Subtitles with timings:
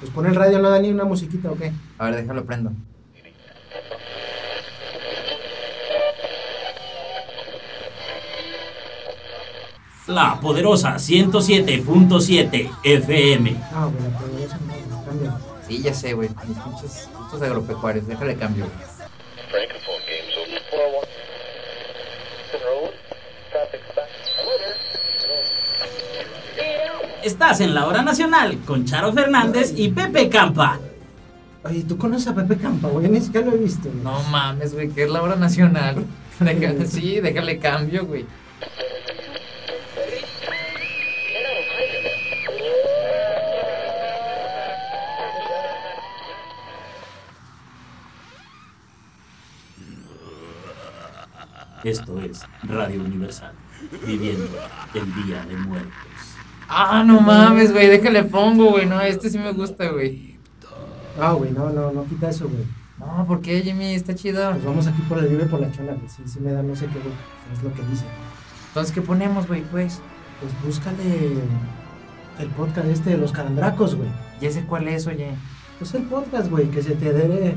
[0.00, 1.72] Pues pon el radio, no da ni una musiquita, ¿o qué?
[1.98, 2.72] A ver, déjalo prendo.
[10.06, 13.56] La poderosa 107.7 FM.
[13.72, 14.56] Ah, bueno, pero eso
[14.88, 15.36] no, cambia.
[15.66, 16.28] Sí, ya sé, güey.
[16.46, 18.06] Mis pinches gustos agropecuarios.
[18.06, 18.66] Déjale cambio.
[18.66, 18.95] güey.
[27.26, 30.78] Estás en la hora nacional con Charo Fernández y Pepe Campa.
[31.64, 33.08] Oye, ¿tú conoces a Pepe Campa, güey?
[33.08, 33.88] Ni siquiera lo he visto.
[33.90, 34.04] güey.
[34.04, 36.04] No mames, güey, que es la hora nacional.
[36.40, 38.24] Deja- sí, déjale cambio, güey.
[51.84, 53.52] Esto es Radio Universal,
[54.06, 54.48] viviendo
[54.94, 56.35] el Día de Muertos.
[56.68, 58.86] Ah, no mames, güey, déjale pongo, güey.
[58.86, 60.36] No, este sí me gusta, güey.
[61.20, 62.64] Ah, güey, no, no, no quita eso, güey.
[62.98, 63.94] No, ¿por qué, Jimmy?
[63.94, 64.50] Está chido.
[64.52, 66.08] Pues vamos aquí por el libre por la chona, güey.
[66.08, 67.14] Sí, sí me da no sé qué, güey.
[67.52, 68.04] Es lo que dice.
[68.68, 70.00] Entonces, ¿qué ponemos, güey, pues?
[70.40, 71.34] Pues búscale
[72.38, 74.08] el podcast este de los calandracos, güey.
[74.40, 75.30] Ya sé cuál es, oye.
[75.78, 77.56] Pues el podcast, güey, que se te adhere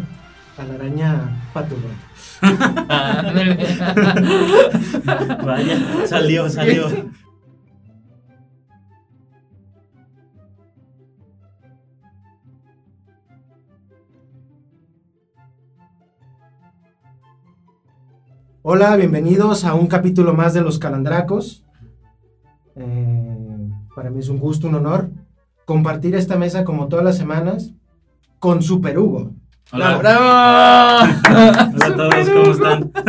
[0.58, 1.96] a la araña pato, güey.
[5.46, 6.88] Vaya, salió, salió.
[18.62, 21.64] Hola, bienvenidos a un capítulo más de Los Calandracos.
[22.76, 25.10] Eh, para mí es un gusto, un honor
[25.66, 27.72] compartir esta mesa como todas las semanas
[28.40, 29.32] con Super Hugo.
[29.72, 31.14] Hola, ¡Bravo!
[31.30, 32.92] hola a todos, ¿cómo están?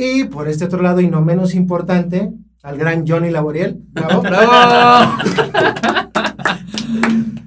[0.00, 2.30] Y por este otro lado, y no menos importante,
[2.62, 3.82] al gran Johnny Laboriel.
[3.90, 4.22] Bravo.
[4.28, 5.12] ¡Bravo!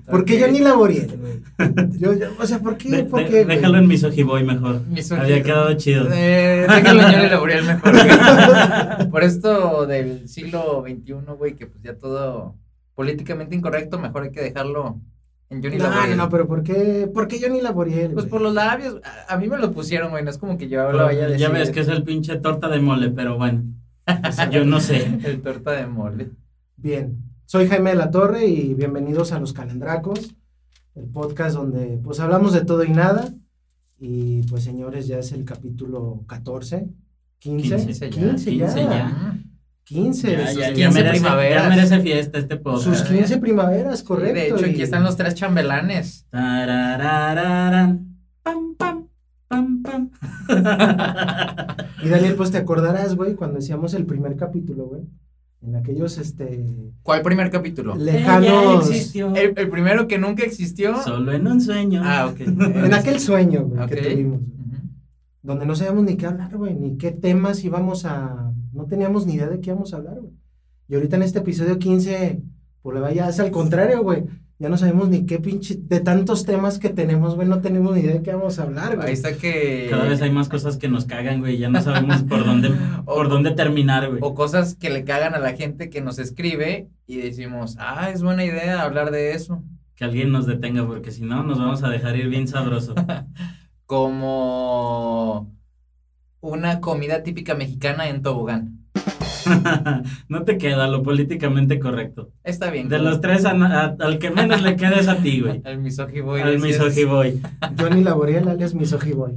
[0.05, 0.41] ¿Por qué.
[0.41, 1.17] Johnny Laboriel?
[1.99, 3.03] Yo- yo- o sea, ¿por qué?
[3.03, 4.81] De- déjalo en Misogiboy mejor.
[4.87, 5.31] Misogiboy.
[5.31, 6.07] Había quedado chido.
[6.11, 7.91] Eh, déjalo en Johnny Laboriel mejor.
[7.91, 8.07] güey.
[9.11, 12.55] Por esto del siglo XXI, güey, que pues ya todo
[12.95, 14.99] políticamente incorrecto, mejor hay que dejarlo
[15.49, 16.17] en Johnny No, no, Laboriel.
[16.17, 18.11] no, pero ¿por qué, ¿por qué Johnny Laboriel?
[18.11, 18.29] Pues güey?
[18.29, 20.91] por los labios, a, a mí me lo pusieron, güey, no es como que yo
[20.91, 21.39] lo vaya a decir.
[21.41, 23.63] ya ves que es el pinche torta de mole, pero bueno.
[24.51, 25.19] Yo no sé.
[25.23, 26.29] El torta de mole.
[26.75, 30.33] Bien, soy Jaime de la Torre y bienvenidos a Los Calandracos,
[30.95, 33.29] el podcast donde pues hablamos de todo y nada.
[33.99, 36.87] Y pues señores, ya es el capítulo 14,
[37.39, 39.37] 15, 15 15, ya, ya, 15 ya.
[39.83, 41.63] 15, Ya, sus ya, 15 ya merece, primaveras.
[41.63, 42.83] ya merece fiesta este podcast.
[42.85, 44.33] sus 15 primaveras, Sí, correcto.
[44.39, 46.25] de hecho, aquí y- están los tres chambelanes.
[46.31, 46.65] Pam,
[48.77, 49.07] pam,
[49.47, 50.11] pam, pam.
[52.03, 55.03] Y Daniel, pues te acordarás, güey, cuando decíamos el primer capítulo, güey,
[55.61, 56.65] en aquellos, este,
[57.03, 57.95] ¿Cuál primer capítulo?
[57.95, 61.01] Lejanos, existió, El, el primero que nunca existió.
[61.03, 62.01] Solo en un sueño.
[62.03, 62.39] Ah, ok.
[62.41, 64.03] en aquel sueño, güey, que Ok.
[64.11, 64.39] tuvimos.
[65.43, 68.51] Donde no sabíamos ni qué hablar, güey, ni qué temas íbamos a...
[68.73, 70.33] No teníamos ni idea de qué íbamos a hablar, güey.
[70.87, 72.41] Y ahorita en este episodio 15,
[72.81, 74.23] pues le vaya, es al contrario, güey.
[74.61, 75.75] Ya no sabemos ni qué pinche...
[75.75, 78.91] De tantos temas que tenemos, güey, no tenemos ni idea de qué vamos a hablar,
[78.91, 79.13] Ahí güey.
[79.13, 79.87] está que.
[79.89, 81.57] Cada vez hay más cosas que nos cagan, güey.
[81.57, 82.69] Ya no sabemos por dónde,
[83.05, 84.19] por dónde terminar, güey.
[84.21, 88.21] O cosas que le cagan a la gente que nos escribe y decimos, ah, es
[88.21, 89.63] buena idea hablar de eso.
[89.95, 92.93] Que alguien nos detenga, porque si no, nos vamos a dejar ir bien sabroso.
[93.87, 95.51] Como
[96.39, 98.80] una comida típica mexicana en tobogán.
[100.29, 102.31] no te queda lo políticamente correcto.
[102.43, 102.89] Está bien.
[102.89, 105.61] De los tres, a- a- al que menos le queda es a ti, güey.
[105.65, 106.41] Al misogiboy.
[106.41, 107.41] Al misogiboy.
[107.79, 109.33] Johnny Laboriel, alias Misogiboy.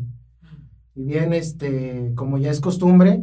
[0.94, 3.22] Y bien, este, como ya es costumbre,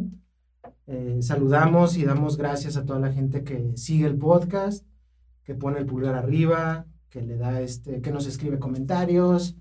[0.86, 4.84] eh, saludamos y damos gracias a toda la gente que sigue el podcast,
[5.44, 9.56] que pone el pulgar arriba, que le da este, que nos escribe comentarios.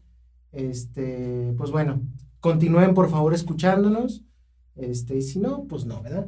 [0.51, 2.01] Este, pues bueno,
[2.41, 4.23] continúen por favor escuchándonos.
[4.75, 6.27] Este, y si no, pues no, ¿verdad?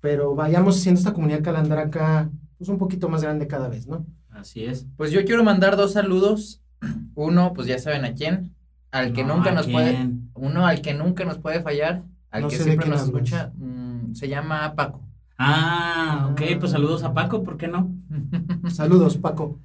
[0.00, 4.04] Pero vayamos haciendo esta comunidad calandraca pues un poquito más grande cada vez, ¿no?
[4.30, 4.86] Así es.
[4.96, 6.62] Pues yo quiero mandar dos saludos.
[7.14, 8.54] Uno, pues ya saben a quién.
[8.90, 10.08] Al que No, nunca ¿a nos puede.
[10.34, 12.02] Uno al que nunca nos puede fallar.
[12.30, 13.14] Al No que siempre nos hablas.
[13.24, 13.52] escucha.
[13.56, 15.02] mm, se llama Paco.
[15.38, 17.90] Ah, ok, pues saludos a Paco, ¿por qué no?
[18.70, 19.58] Saludos, Paco.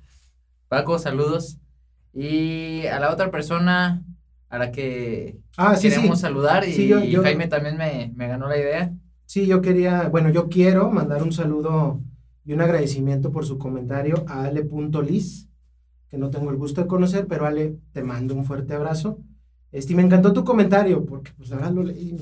[0.69, 1.57] Paco, saludos.
[2.13, 4.01] Y a la otra persona
[4.49, 6.21] a la que Ah, sí, queremos sí.
[6.21, 8.93] saludar y Sí, yo- yo- Jaime también me, me ganó la idea.
[9.35, 11.99] Sí, yo quería, bueno, yo quiero mandar un saludo
[12.45, 15.49] y un agradecimiento por su comentario a ale.lis,
[16.07, 19.19] que no tengo el gusto de conocer, pero Ale, te mando un fuerte abrazo.
[19.73, 22.15] Este, me encantó tu comentario, porque pues la verdad lo leí,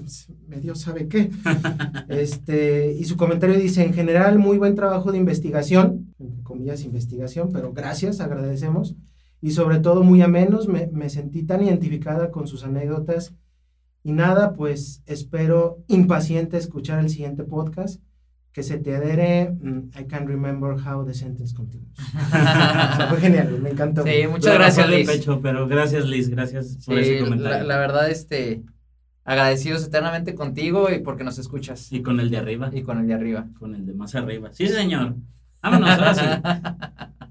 [0.48, 1.30] medio sabe qué.
[2.10, 7.52] Este, y su comentario dice, en general, muy buen trabajo de investigación, entre comillas, investigación,
[7.54, 8.96] pero gracias, agradecemos.
[9.40, 13.36] Y sobre todo muy amenos, me, me sentí tan identificada con sus anécdotas.
[14.04, 18.02] Y nada, pues espero impaciente escuchar el siguiente podcast
[18.52, 21.90] que se te adhere mm, I can remember how the sentence continues.
[21.98, 24.04] O sea, fue genial, me encantó.
[24.04, 25.08] Sí, muchas gracias, Liz.
[25.10, 27.58] pecho, pero gracias, Liz, gracias por Sí, ese comentario.
[27.60, 28.64] la, la verdad, este,
[29.24, 31.92] agradecidos eternamente contigo y porque nos escuchas.
[31.92, 33.48] Y con el de arriba, Y con el de arriba.
[33.58, 34.50] con el de más arriba.
[34.52, 35.16] Sí, señor.
[35.62, 36.22] Vámonos, ahora sí.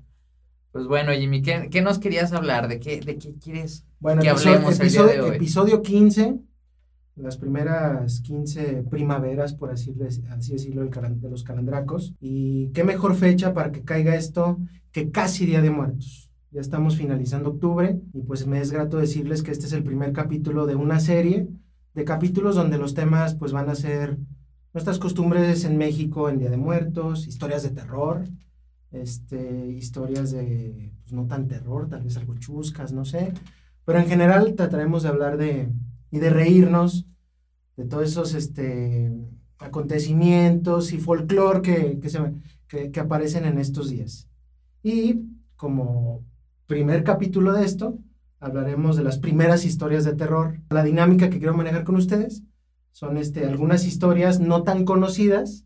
[0.73, 2.67] Pues bueno, Jimmy, ¿qué, qué nos querías hablar?
[2.67, 3.85] ¿De qué, de qué quieres?
[4.01, 5.37] Bueno, que episodio, hablemos el día episodio, de hoy.
[5.37, 6.37] episodio 15,
[7.17, 9.95] las primeras 15 primaveras, por así,
[10.31, 12.15] así decirlo, de los calandracos.
[12.21, 14.59] Y qué mejor fecha para que caiga esto
[14.91, 16.31] que casi Día de Muertos.
[16.51, 20.13] Ya estamos finalizando octubre y pues me es grato decirles que este es el primer
[20.13, 21.49] capítulo de una serie
[21.95, 24.19] de capítulos donde los temas pues van a ser
[24.75, 28.25] nuestras costumbres en México en Día de Muertos, historias de terror,
[28.91, 33.33] este, historias de pues, no tan terror, tal vez algo chuscas, no sé.
[33.85, 35.71] Pero en general trataremos de hablar de
[36.13, 37.07] y de reírnos
[37.77, 39.13] de todos esos este,
[39.59, 42.21] acontecimientos y folclore que, que, se,
[42.69, 44.29] que, que aparecen en estos días.
[44.85, 45.23] Y
[45.57, 46.25] como
[46.67, 47.99] primer capítulo de esto,
[48.41, 50.61] hablaremos de las primeras historias de terror.
[50.69, 52.43] La dinámica que quiero manejar con ustedes
[52.93, 55.65] son este, algunas historias no tan conocidas,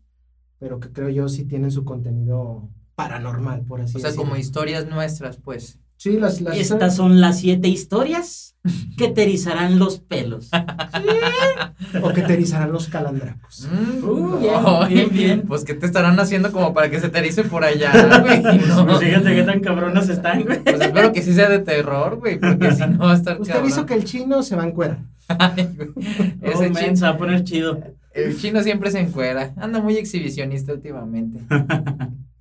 [0.59, 4.29] pero que creo yo sí tienen su contenido paranormal, por así O sea, decirlo.
[4.29, 5.79] como historias nuestras, pues.
[5.97, 8.55] Sí, las, las Estas son las siete historias
[8.97, 10.49] que te erizarán los pelos.
[12.01, 13.67] o que te erizarán los calandracos.
[13.71, 15.41] Mm, Uh, bien, bien, bien.
[15.47, 17.91] Pues, ¿qué te estarán haciendo como para que se te por allá,
[18.21, 18.41] güey?
[18.67, 18.85] No.
[18.85, 20.59] Pues fíjate qué tan cabronas están, güey.
[20.63, 23.53] Pues espero que sí sea de terror, güey, porque si no va a estar Usted
[23.53, 23.63] cabrón.
[23.71, 24.99] avisó que el chino se va a encuerar.
[25.27, 25.89] Ay, güey.
[25.97, 27.79] Oh, Ese chino, se va a poner chido.
[28.13, 29.53] el chino siempre se encuera.
[29.57, 31.39] Anda muy exhibicionista últimamente.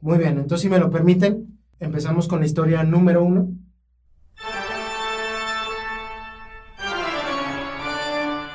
[0.01, 3.49] Muy bien, entonces si me lo permiten, empezamos con la historia número uno.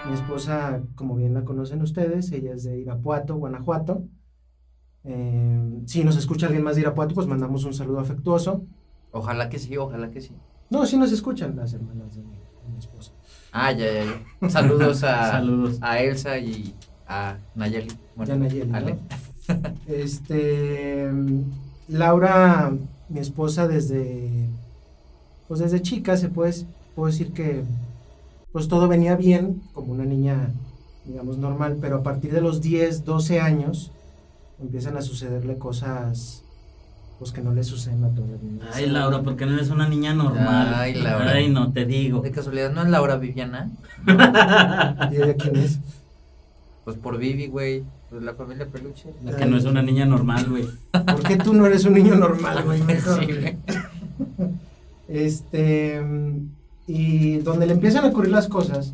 [0.07, 4.03] Mi esposa, como bien la conocen ustedes, ella es de Irapuato, Guanajuato.
[5.03, 8.65] Eh, si nos escucha alguien más de Irapuato, pues mandamos un saludo afectuoso.
[9.11, 10.35] Ojalá que sí, ojalá que sí.
[10.69, 13.11] No, sí nos escuchan las hermanas de mi, de mi esposa.
[13.51, 14.03] Ah, ya, ya,
[14.41, 14.49] ya.
[14.49, 15.77] Saludos a, Saludos.
[15.81, 16.73] a Elsa y
[17.07, 17.91] a Nayeli.
[18.15, 18.95] Bueno, Ya Nayeli.
[19.87, 21.11] Este,
[21.89, 22.71] Laura,
[23.11, 24.49] mi esposa, desde,
[25.47, 26.53] pues desde chica, se puede,
[26.95, 27.63] puedo decir que,
[28.51, 30.51] pues todo venía bien, como una niña,
[31.05, 33.91] digamos, normal, pero a partir de los 10, 12 años,
[34.61, 36.43] empiezan a sucederle cosas,
[37.19, 38.67] pues que no le suceden a todas las niñas.
[38.73, 40.73] Ay, Laura, ¿por qué no eres una niña normal?
[40.73, 41.31] Ay, Laura.
[41.31, 42.21] Ay, no te digo.
[42.21, 43.69] De casualidad, ¿no es Laura Viviana?
[45.11, 45.79] ¿Y ella quién es?
[46.83, 47.83] Pues por Vivi, güey.
[48.11, 49.09] Pues la familia Peluche.
[49.23, 50.67] La que no es una niña normal, güey.
[50.91, 52.81] ¿Por qué tú no eres un niño normal, güey?
[52.83, 53.25] Mejor.
[53.25, 53.57] Sí, güey.
[55.07, 56.01] Este,
[56.87, 58.93] y donde le empiezan a ocurrir las cosas,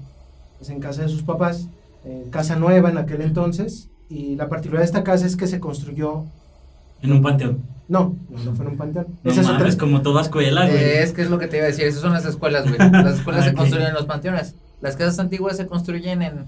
[0.62, 1.68] es en casa de sus papás,
[2.06, 5.60] eh, casa nueva en aquel entonces, y la particularidad de esta casa es que se
[5.60, 6.24] construyó,
[7.02, 7.60] En un panteón.
[7.88, 9.08] no, no, no fue en un panteón.
[9.24, 10.78] No Esa es otra- como toda escuela, güey.
[10.78, 11.86] Eh, es que es lo que te iba a decir.
[11.86, 12.78] Esas son las escuelas, güey.
[12.92, 13.58] Las escuelas se Ok.
[13.58, 14.56] construyen en los panteones.
[14.82, 16.46] Las casas antiguas se construyen en.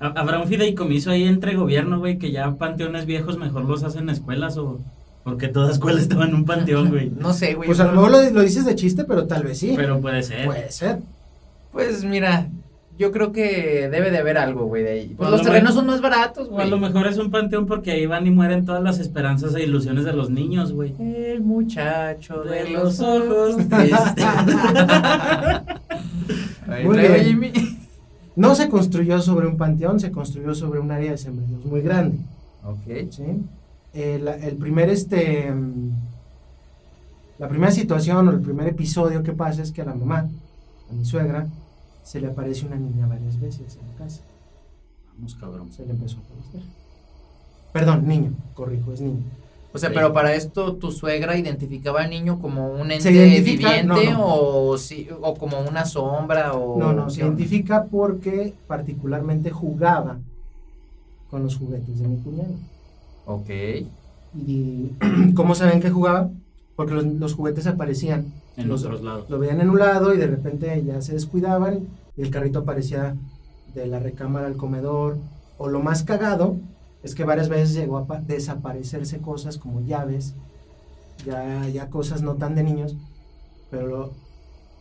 [0.00, 4.08] Ha- ¿Habrá un fideicomiso ahí entre gobierno, güey, que ya panteones viejos mejor los hacen
[4.10, 4.80] escuelas o...?
[5.22, 7.10] Porque toda escuela estaba en un panteón, güey.
[7.18, 7.66] No sé, güey.
[7.66, 9.72] Pues a lo mejor lo, lo dices de chiste, pero tal vez sí.
[9.74, 10.44] Pero puede ser.
[10.44, 10.98] Puede ser.
[11.72, 12.48] Pues mira,
[12.98, 15.14] yo creo que debe de haber algo, güey, de ahí.
[15.16, 16.70] Pues los lo terrenos mejor- son más baratos, O a güey.
[16.70, 20.04] lo mejor es un panteón porque ahí van y mueren todas las esperanzas e ilusiones
[20.04, 20.92] de los niños, güey.
[21.00, 24.26] El muchacho de, De los ojos tristes.
[26.84, 27.24] Muy bien.
[27.24, 27.52] Jimmy.
[28.36, 32.18] No se construyó sobre un panteón, se construyó sobre un área de sembradíos muy grande.
[32.64, 33.10] Ok.
[33.10, 33.24] ¿sí?
[33.92, 35.90] El, el primer, este, mm,
[37.38, 40.28] la primera situación o el primer episodio que pasa es que a la mamá,
[40.90, 41.46] a mi suegra,
[42.02, 44.22] se le aparece una niña varias veces en la casa.
[45.14, 45.72] Vamos, cabrón.
[45.72, 46.62] Se le empezó a aparecer.
[47.72, 49.24] Perdón, niño, corrijo, es niño.
[49.74, 49.94] O sea, Sí.
[49.96, 54.24] pero para esto tu suegra identificaba al niño como un ente viviente no, no.
[54.24, 60.18] O, sí, o como una sombra o No, no, se identifica porque particularmente jugaba
[61.30, 62.54] con los juguetes de mi cuñado.
[63.26, 63.50] Ok.
[64.46, 64.90] ¿Y
[65.34, 66.30] cómo saben que jugaba?
[66.76, 69.28] Porque los, los juguetes aparecían En Los- otros lados.
[69.28, 73.16] lo veían en un lado y de repente ya se descuidaban y el carrito aparecía
[73.74, 75.16] de la recámara al comedor.
[75.58, 76.56] O lo más cagado
[77.04, 80.34] es que varias veces llegó a pa- desaparecerse cosas como llaves,
[81.24, 82.96] ya, ya cosas no tan de niños,
[83.70, 84.12] pero lo-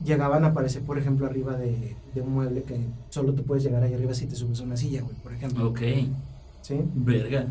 [0.04, 2.78] llegaban a aparecer, por ejemplo, arriba de, de un mueble que
[3.10, 5.70] solo te puedes llegar ahí arriba si te subes a una silla, güey, por ejemplo.
[5.70, 5.80] Ok.
[6.62, 6.80] ¿sí?
[6.96, 7.46] Verga.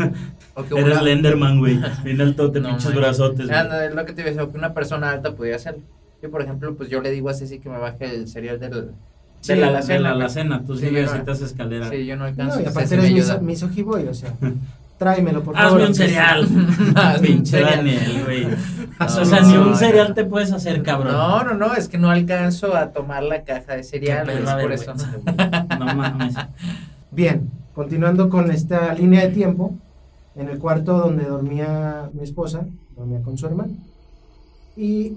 [0.56, 1.78] O que Eres Lenderman, güey.
[2.02, 2.96] Bien altote, No, pinches man.
[2.96, 3.46] brazotes.
[3.46, 3.58] güey.
[3.58, 5.78] Anda, es lo que te iba a decir, o que una persona alta podría hacer.
[6.22, 8.92] Yo, por ejemplo, pues yo le digo a Ceci que me baje el cereal del,
[9.46, 11.90] De la, de la alacena, tú sí Sí, yo no- necesitas escalera.
[11.90, 12.56] Sí, yo no alcanzo.
[12.56, 14.32] No, y aparte me eres mis, misogiboy, o sea,
[14.98, 15.72] tráemelo, por favor.
[15.82, 16.48] Hazme un cereal.
[17.20, 17.60] Pinche.
[17.60, 18.46] Daniel, güey.
[18.46, 20.14] No, o sea, ni un cereal no.
[20.14, 21.12] te puedes hacer, cabrón.
[21.12, 24.72] No, no, no, es que no alcanzo a tomar la caja de cereal, es por
[24.72, 24.94] eso.
[25.78, 26.34] No mames.
[27.10, 29.74] Bien, continuando con esta línea de tiempo,
[30.36, 33.72] en el cuarto donde dormía mi esposa, dormía con su hermano.
[34.76, 35.12] Y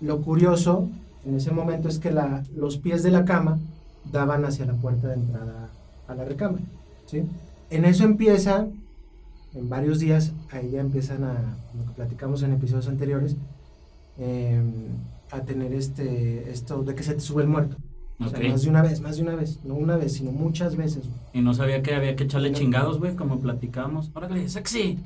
[0.00, 0.88] lo curioso
[1.26, 3.58] en ese momento es que la, los pies de la cama
[4.10, 5.68] daban hacia la puerta de entrada
[6.08, 6.64] a la recámara.
[7.06, 7.22] ¿sí?
[7.70, 8.66] En eso empieza,
[9.54, 13.36] en varios días, ahí ya empiezan a, lo que platicamos en episodios anteriores,
[14.18, 14.62] eh,
[15.30, 17.76] a tener este, esto de que se te sube el muerto.
[18.20, 18.44] O sea, Ok.
[18.48, 21.04] más de una vez, más de una vez, no una vez, sino muchas veces.
[21.32, 24.10] Y no sabía que había que echarle chingados, güey, como platicábamos.
[24.14, 24.98] Órale, sexy.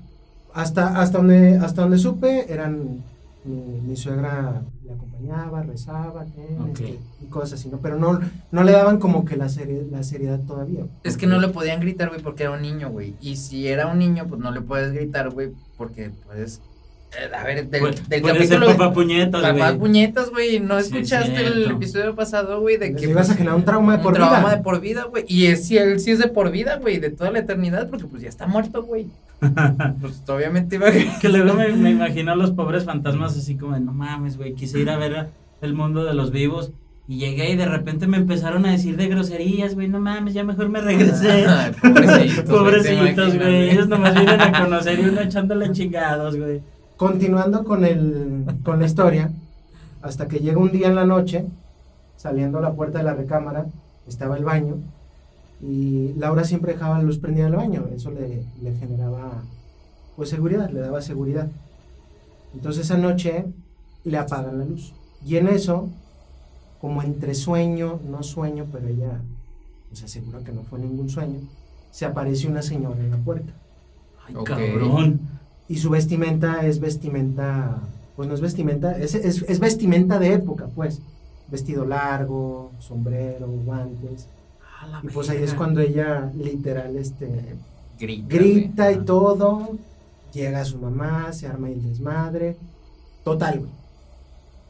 [0.52, 3.02] Hasta, hasta, donde, hasta donde supe, eran
[3.48, 6.24] mi, mi suegra le acompañaba, rezaba.
[6.72, 7.78] Este, y cosas así, ¿no?
[7.78, 10.84] Pero no, no le daban como que la, seri- la seriedad todavía.
[11.04, 13.14] Es que no le podían gritar, güey, porque era un niño, güey.
[13.20, 16.60] Y si era un niño, pues no le puedes gritar, güey, porque puedes.
[17.18, 18.66] eh, a ver, del, del capítulo.
[18.66, 19.78] papá puñetas, Papá güey.
[19.78, 20.60] puñetas, güey.
[20.60, 22.76] ¿No Sí, escuchaste el episodio pasado, güey?
[22.76, 23.10] De Les que.
[23.10, 24.56] ibas a pues, generar un trauma de un por trauma vida.
[24.56, 25.24] de por vida, güey.
[25.26, 28.06] Y es, si él sí es de por vida, güey, de toda la eternidad, porque
[28.06, 29.06] pues ya está muerto, güey.
[30.00, 31.18] Pues obviamente iba a.
[31.20, 34.54] Que luego me, me imagino a los pobres fantasmas así como de, no mames, güey,
[34.54, 35.28] quise ir a ver
[35.60, 36.72] el mundo de los vivos.
[37.06, 40.44] Y llegué y de repente me empezaron a decir de groserías, güey, no mames, ya
[40.44, 41.46] mejor me regresé.
[41.48, 43.70] Ay, pobrecitos, güey.
[43.70, 46.60] Ellos nomás vienen a conocer y uno echándole chingados, güey.
[46.98, 49.30] Continuando con, el, con la historia,
[50.02, 51.46] hasta que llega un día en la noche,
[52.16, 53.66] saliendo a la puerta de la recámara,
[54.06, 54.76] estaba el baño,
[55.60, 59.42] y Laura siempre dejaba la luz prendida en el baño, eso le, le generaba
[60.16, 61.48] pues seguridad, le daba seguridad.
[62.54, 63.46] Entonces esa noche
[64.04, 64.92] le apagan la luz.
[65.24, 65.88] Y en eso,
[66.80, 69.20] como entre sueño, no sueño, pero ella
[69.88, 71.40] pues asegura que no fue ningún sueño,
[71.90, 73.52] se aparece una señora en la puerta.
[74.26, 75.20] Ay, cabrón.
[75.68, 77.80] Y su vestimenta es vestimenta,
[78.16, 81.00] pues no es vestimenta, es, es, es vestimenta de época, pues.
[81.50, 84.28] Vestido largo, sombrero, guantes.
[85.02, 87.56] Y pues ahí es cuando ella literal este,
[87.98, 88.92] Grita.
[88.92, 89.76] y todo.
[90.32, 92.56] Llega su mamá, se arma el desmadre.
[93.24, 93.70] Total, güey.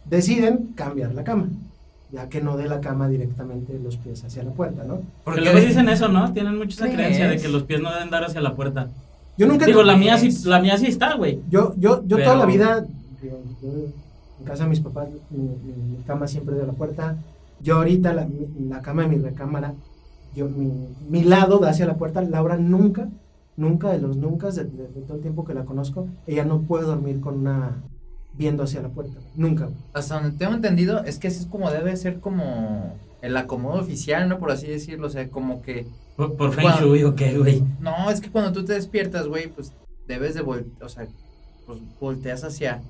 [0.05, 1.49] Deciden cambiar la cama.
[2.11, 5.03] Ya que no de la cama directamente los pies hacia la puerta, ¿no?
[5.25, 6.33] Porque luego dicen eso, ¿no?
[6.33, 8.89] Tienen mucho esa creencia de que los pies no deben dar hacia la puerta.
[9.37, 9.67] Yo nunca.
[9.67, 11.41] Digo, la mía sí, la mía sí está, güey.
[11.51, 12.87] Yo, yo, yo Pero- toda la vida,
[13.21, 13.69] digo, yo
[14.41, 17.17] en casa de mis papás, mi, mi- mi cama siempre de la puerta.
[17.61, 19.75] Yo ahorita, la, mi- la cama de mi recámara,
[20.39, 20.73] yo, mi,
[21.09, 22.23] mi lado da hacia la puerta.
[22.23, 23.09] Laura nunca,
[23.57, 26.63] nunca de los nunca, de, de- de todo el tiempo que la conozco, ella no
[26.63, 27.83] puede dormir con una,
[28.35, 29.19] viendo hacia la puerta.
[29.37, 29.69] Nunca.
[29.93, 34.29] Hasta donde tengo entendido, es que así es como debe ser como el acomodo oficial,
[34.29, 34.39] ¿no?
[34.39, 35.87] Por así decirlo, o sea, como que...
[36.17, 37.63] Por, por Feng Shui o qué, güey.
[37.81, 39.73] No, es que cuando tú te despiertas, güey, pues
[40.07, 41.07] debes de voltear, o sea,
[41.67, 42.81] pues volteas hacia,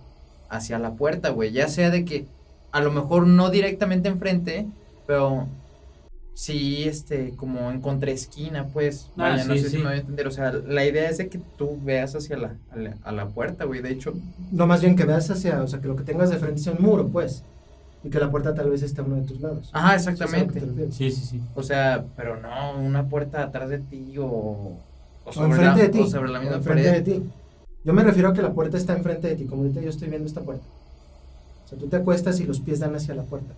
[0.48, 2.26] hacia la puerta, güey, ya sea de que
[2.72, 4.66] a lo mejor no directamente enfrente,
[5.06, 5.46] pero
[6.40, 9.96] sí, este, como en contraesquina, pues, Ah, vaya, no sí, sé si me voy a
[9.98, 13.12] entender, o sea, la idea es de que tú veas hacia la, a la, a
[13.12, 14.14] la puerta, güey, de hecho,
[14.52, 16.72] No más bien que veas hacia, o sea, que lo que tengas de frente sea
[16.74, 17.44] un muro, pues.
[18.04, 19.70] Y que la puerta tal vez esté a uno de tus lados.
[19.72, 20.92] ajá, ¿Sí sabes a lo que exactamente?
[20.92, 21.40] Sí, sí, sí.
[21.54, 24.78] o sea, pero no, una puerta atrás de ti o, o
[25.24, 26.00] O sobre, la, de ti.
[26.00, 27.02] o sobre la o misma enfrente pared.
[27.02, 27.30] de ti.
[27.84, 30.08] Yo me refiero a que la puerta está enfrente de ti, como ahorita yo estoy
[30.08, 30.64] viendo esta puerta.
[31.64, 33.54] O sea, tú te acuestas y los pies dan hacia la puerta.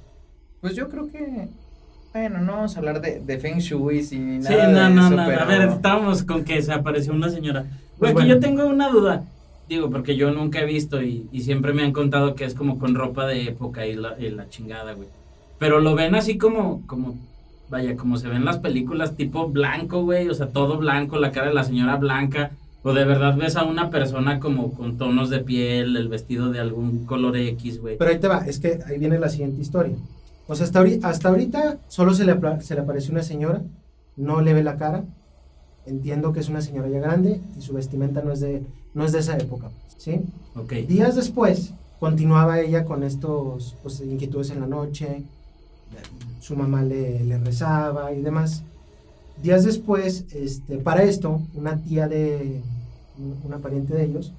[0.61, 1.49] Pues yo creo que.
[2.13, 5.07] Bueno, no vamos a hablar de, de Feng Shui ni Sí, nada no, de no,
[5.07, 5.27] eso, no.
[5.27, 5.43] pero.
[5.43, 7.67] A ver, estábamos con que se apareció una señora.
[7.99, 8.35] Pues Güey, aquí bueno.
[8.35, 9.25] yo tengo una duda.
[9.69, 12.79] Digo, porque yo nunca he visto y, y siempre me han contado que es como
[12.81, 15.09] con ropa de época y la, y la chingada, güey.
[15.59, 17.17] Pero lo ven así como, como,
[17.69, 20.29] vaya, como se ven las películas tipo blanco, güey.
[20.29, 22.51] O sea, todo blanco, la cara de la señora blanca.
[22.83, 26.59] O de verdad ves a una persona como con tonos de piel, el vestido de
[26.59, 27.97] algún color X, güey.
[27.99, 29.95] Pero ahí te va, es que ahí viene la siguiente historia.
[30.51, 33.63] O sea, hasta, ahori- hasta ahorita solo se le, se le apareció una señora,
[34.17, 35.05] no le ve la cara.
[35.87, 39.13] Entiendo que es una señora ya grande y su vestimenta no es de, no es
[39.13, 40.23] de esa época, ¿sí?
[40.57, 40.73] Ok.
[40.89, 45.23] Días después, continuaba ella con estos pues, inquietudes en la noche,
[46.41, 48.65] su mamá le, le rezaba y demás.
[49.43, 52.61] Días después, este, para esto, una tía de,
[53.45, 54.33] una pariente de ellos,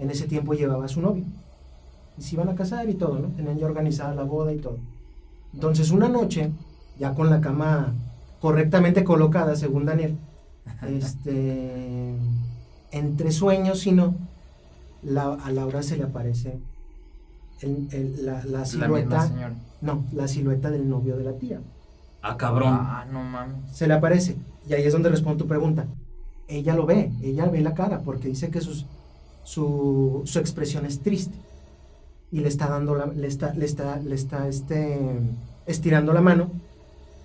[0.00, 1.24] en ese tiempo llevaba a su novio.
[2.18, 3.28] Y se iban a casar y todo, ¿no?
[3.28, 4.78] Tenían ya organizada la boda y todo.
[5.54, 6.50] Entonces, una noche,
[6.98, 7.92] ya con la cama
[8.40, 10.16] correctamente colocada, según Daniel,
[10.88, 12.14] este,
[12.92, 14.14] entre sueños y no,
[15.02, 16.58] la- a Laura se le aparece
[17.60, 19.54] el- el- la, la La misma silueta, señora.
[19.80, 21.60] no, la silueta del novio de la tía.
[22.22, 22.72] Ah, cabrón.
[22.72, 23.56] Ah, no mames.
[23.72, 24.36] Se le aparece.
[24.68, 25.84] Y ahí es donde respondo tu pregunta.
[26.48, 28.86] Ella lo ve, ella ve la cara, porque dice que sus,
[29.44, 31.36] su, su expresión es triste.
[32.34, 34.98] Y le está dando la, le está, le está, le está este,
[35.66, 36.50] estirando la mano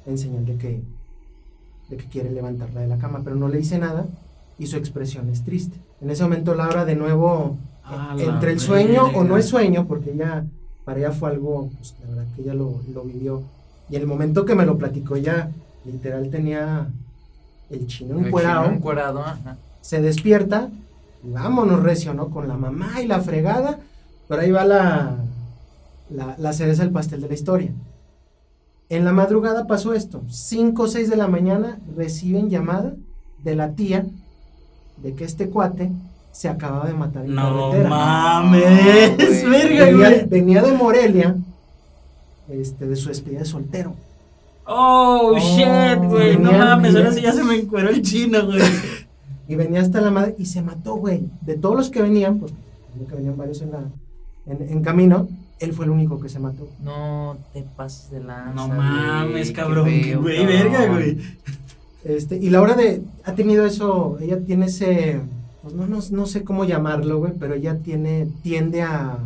[0.05, 0.81] en señal de que,
[1.89, 4.05] de que quiere levantarla de la cama, pero no le dice nada
[4.59, 5.75] y su expresión es triste.
[5.99, 7.57] En ese momento Laura de nuevo,
[7.89, 10.45] la entre el sueño o no es sueño, porque ella,
[10.85, 13.41] para ella fue algo, pues la verdad que ella lo, lo vivió.
[13.89, 15.49] Y el momento que me lo platicó, ella
[15.85, 16.87] literal tenía
[17.71, 19.57] el chino encuerado, encuerado, ajá.
[19.81, 20.69] se despierta,
[21.23, 22.29] y vámonos recio, ¿no?
[22.29, 23.79] Con la mamá y la fregada,
[24.29, 25.17] pero ahí va la,
[26.09, 27.73] la, la cereza del pastel de la historia.
[28.87, 32.93] En la madrugada pasó esto, 5 o 6 de la mañana reciben llamada
[33.43, 34.05] de la tía
[34.97, 35.91] de que este cuate
[36.31, 37.89] se acababa de matar en No carretera.
[37.89, 39.49] mames, güey.
[39.49, 40.25] verga, venía, güey.
[40.27, 41.35] venía de Morelia,
[42.49, 43.95] este, de su despedida de soltero.
[44.65, 46.37] Oh, shit, güey.
[46.37, 48.61] No venía mames, ahora sí ya se me encueró el chino, güey.
[49.47, 51.23] Y venía hasta la madre y se mató, güey.
[51.41, 52.53] De todos los que venían, pues,
[53.09, 53.79] que venían varios en, la,
[54.49, 55.27] en, en camino,
[55.59, 56.67] él fue el único que se mató.
[56.83, 58.53] No te pases de lanza.
[58.53, 59.85] No mames, qué cabrón.
[59.89, 60.57] feo, Güey, cabrón.
[60.71, 61.17] verga, güey.
[62.05, 65.19] Este, y Laura de, ha tenido eso, ella tiene ese,
[65.61, 69.17] pues no, no, no sé cómo llamarlo, güey, pero ella tiene, tiende a,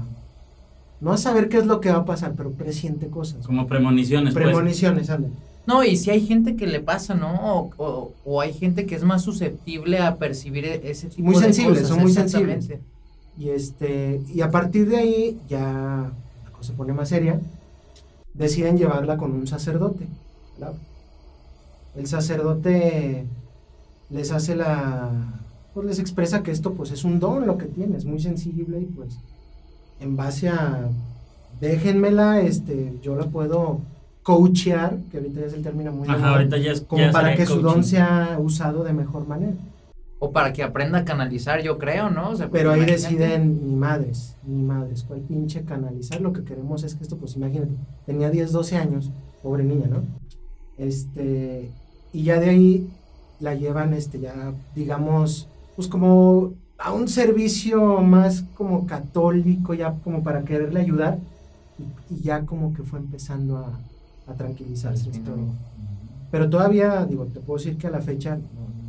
[0.99, 3.45] no a saber qué es lo que va a pasar, pero presiente cosas.
[3.45, 4.45] Como premoniciones, pues.
[4.45, 5.27] Premoniciones, ande.
[5.67, 7.33] No, y si hay gente que le pasa, ¿no?
[7.35, 11.35] O, o- o hay gente que es más susceptible a percibir e- ese tipo Muy
[11.35, 11.87] de sensibles, cosas.
[11.89, 12.53] son muy exactamente.
[12.61, 12.85] sensibles.
[13.37, 16.11] Y este, y a partir de ahí ya
[16.43, 17.39] la cosa se pone más seria.
[18.33, 20.07] Deciden llevarla con un sacerdote.
[21.95, 23.25] El sacerdote
[24.09, 25.11] les hace la
[25.73, 28.79] pues les expresa que esto pues es un don lo que tiene, es muy sensible
[28.79, 29.17] y pues
[29.99, 30.89] en base a
[31.59, 33.79] déjenmela, este, yo la puedo
[34.21, 36.81] coachear, que ahorita ya es el término muy Ajá, ahorita ya es.
[36.81, 39.53] como ya para que su don sea usado de mejor manera.
[40.25, 42.29] O para que aprenda a canalizar, yo creo, ¿no?
[42.29, 43.01] O sea, Pero ahí imagínate.
[43.09, 46.21] deciden, ni madres, ni madres, cuál pinche canalizar.
[46.21, 47.73] Lo que queremos es que esto, pues imagínate,
[48.05, 50.03] tenía 10, 12 años, pobre niña, ¿no?
[50.77, 51.69] Este,
[52.13, 52.87] y ya de ahí
[53.41, 60.23] la llevan, este, ya, digamos, pues como a un servicio más como católico, ya como
[60.23, 61.17] para quererle ayudar,
[62.09, 63.77] y, y ya como que fue empezando a,
[64.31, 65.09] a tranquilizarse.
[66.31, 68.82] Pero todavía, digo, te puedo decir que a la fecha, no,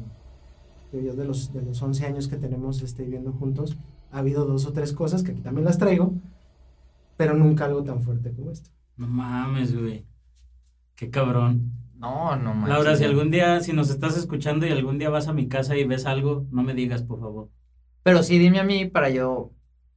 [0.94, 3.76] que yo de los, de los 11 años que tenemos este, viviendo juntos,
[4.12, 6.14] ha habido dos o tres cosas que aquí también las traigo,
[7.16, 8.70] pero nunca algo tan fuerte como esto.
[8.96, 10.06] No mames, güey.
[10.94, 11.72] Qué cabrón.
[11.96, 12.68] No, no manches.
[12.68, 15.76] Laura, si algún día, si nos estás escuchando y algún día vas a mi casa
[15.76, 17.50] y ves algo, no me digas, por favor.
[18.04, 19.50] Pero sí, dime a mí para yo.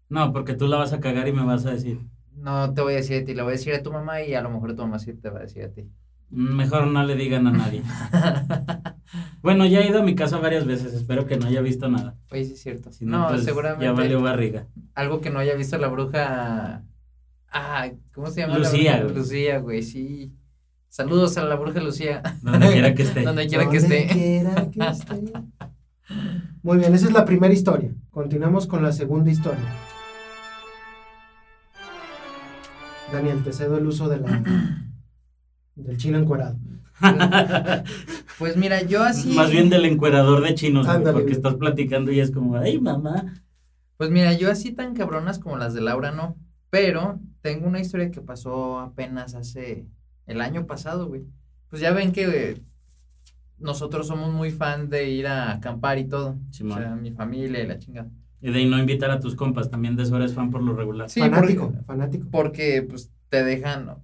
[0.09, 1.99] No, porque tú la vas a cagar y me vas a decir.
[2.33, 4.33] No te voy a decir a ti, le voy a decir a tu mamá y
[4.33, 5.87] a lo mejor tu mamá sí te va a decir a ti.
[6.31, 7.83] Mejor no le digan a nadie.
[9.41, 12.15] Bueno, ya he ido a mi casa varias veces, espero que no haya visto nada.
[12.31, 12.91] Oye, sí es cierto.
[12.91, 13.85] Si no, pues, seguramente.
[13.85, 14.67] Ya valió barriga.
[14.95, 16.83] Algo que no haya visto la bruja.
[17.49, 18.53] Ah, ¿cómo se llama?
[18.53, 19.03] la Lucía, bruja?
[19.05, 19.15] güey.
[19.15, 20.33] Lucía, güey, sí.
[20.89, 22.21] Saludos a la bruja Lucía.
[22.41, 23.21] Donde quiera que esté.
[23.23, 24.13] Donde quiera que Donde esté.
[24.13, 25.33] quiera que esté.
[26.63, 27.93] Muy bien, esa es la primera historia.
[28.09, 29.63] Continuamos con la segunda historia.
[33.11, 34.43] Daniel, te cedo el uso de la,
[35.75, 36.57] del chino encuadrado.
[38.37, 39.33] Pues mira, yo así.
[39.33, 43.41] Más bien del encuerador de chinos, Ándale, porque estás platicando y es como, ay, mamá.
[43.97, 46.35] Pues mira, yo así tan cabronas como las de Laura no.
[46.69, 49.87] Pero tengo una historia que pasó apenas hace
[50.27, 51.23] el año pasado, güey.
[51.69, 52.61] Pues ya ven que eh,
[53.57, 56.37] nosotros somos muy fan de ir a acampar y todo.
[56.51, 56.77] Simón.
[56.77, 58.09] O sea, mi familia y la chingada.
[58.39, 61.09] Y de no invitar a tus compas, también de eso eres fan por lo regular.
[61.09, 62.27] Sí, fanático, porque- fanático.
[62.29, 63.95] Porque pues te dejan,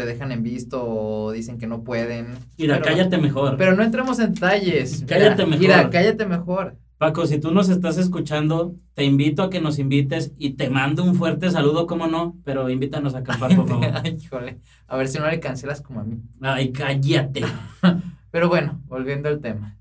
[0.00, 2.28] te dejan en visto o dicen que no pueden.
[2.58, 3.56] Mira, Pero- cállate mejor.
[3.56, 5.04] Pero no entremos en detalles.
[5.06, 5.58] Cállate Mira, mejor.
[5.60, 6.76] Mira, cállate mejor.
[6.98, 11.02] Paco, si tú nos estás escuchando, te invito a que nos invites y te mando
[11.02, 13.86] un fuerte saludo, como no, pero invítanos a acampar, por favor.
[14.04, 14.58] Ay, híjole.
[14.86, 16.20] A ver si no le cancelas como a mí.
[16.42, 17.42] Ay, cállate.
[18.30, 19.76] Pero bueno, volviendo al tema.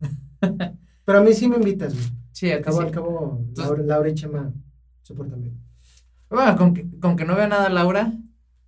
[1.05, 2.05] Pero a mí sí me invitas, güey.
[2.31, 2.85] Sí, Al cabo, sí.
[2.85, 4.51] al cabo, Laura, Laura y Chema
[5.01, 5.55] soportan bien.
[6.29, 8.13] Bueno, con que, con que no vea nada Laura.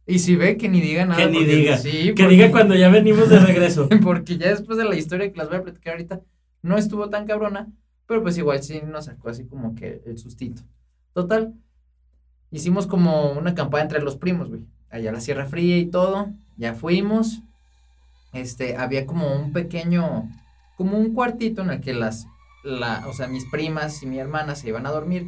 [0.07, 1.17] Y si ve, que ni diga nada.
[1.23, 1.77] Que ni diga.
[1.77, 3.87] Sí, Que porque- diga cuando ya venimos de regreso.
[4.03, 6.21] Porque ya después de la historia que las voy a platicar ahorita,
[6.63, 7.67] no estuvo tan cabrona,
[8.07, 10.63] pero pues igual sí nos sacó así como que el sustito.
[11.13, 11.53] Total,
[12.51, 14.61] hicimos como una acampada entre los primos, güey.
[14.89, 17.41] Allá a la Sierra Fría y todo, ya fuimos.
[18.33, 20.29] Este, había como un pequeño
[20.77, 22.27] como un cuartito en el que las,
[22.63, 25.27] la, o sea, mis primas y mi hermana se iban a dormir.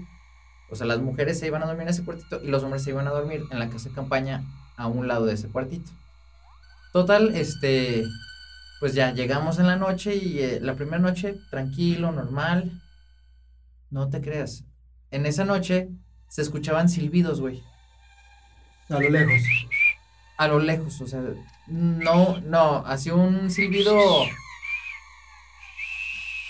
[0.69, 2.89] O sea, las mujeres se iban a dormir en ese cuartito y los hombres se
[2.89, 4.43] iban a dormir en la casa de campaña
[4.77, 5.91] a un lado de ese cuartito.
[6.91, 8.03] Total, este,
[8.79, 12.71] pues ya llegamos en la noche y eh, la primera noche tranquilo, normal.
[13.89, 14.63] No te creas.
[15.09, 15.89] En esa noche
[16.27, 17.63] se escuchaban silbidos, güey.
[18.89, 19.41] A lo lejos.
[20.37, 21.21] A lo lejos, o sea,
[21.67, 23.97] no, no, así un silbido.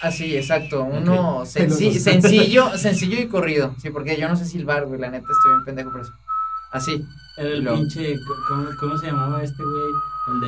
[0.01, 3.75] Así, exacto, uno sencillo, sencillo y corrido.
[3.81, 6.11] Sí, porque yo no sé silbar, güey, la neta estoy bien pendejo por eso.
[6.73, 7.05] Así.
[7.37, 8.15] Era el Lo- pinche.
[8.47, 9.91] ¿cómo, ¿Cómo se llamaba este güey?
[10.27, 10.47] El de.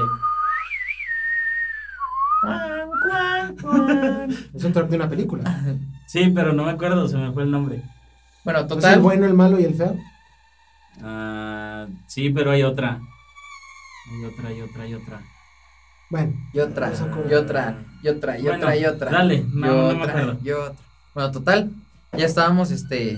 [4.53, 5.43] Es un track de una película.
[6.07, 7.81] Sí, pero no me acuerdo, se me fue el nombre.
[8.45, 8.99] Bueno, ¿Es el total.
[9.01, 9.97] bueno, el malo y el feo?
[11.01, 12.99] Ah, sí, pero hay otra.
[14.13, 15.21] Hay otra, hay otra, hay otra.
[16.11, 16.33] Bueno.
[16.53, 19.11] Y otra, con- y otra, y otra, y Bueno, otra, y otra.
[19.11, 20.37] dale, y no, no me acuerdo.
[20.43, 20.75] y otra.
[21.15, 21.71] Bueno, total,
[22.13, 23.17] ya estábamos, este,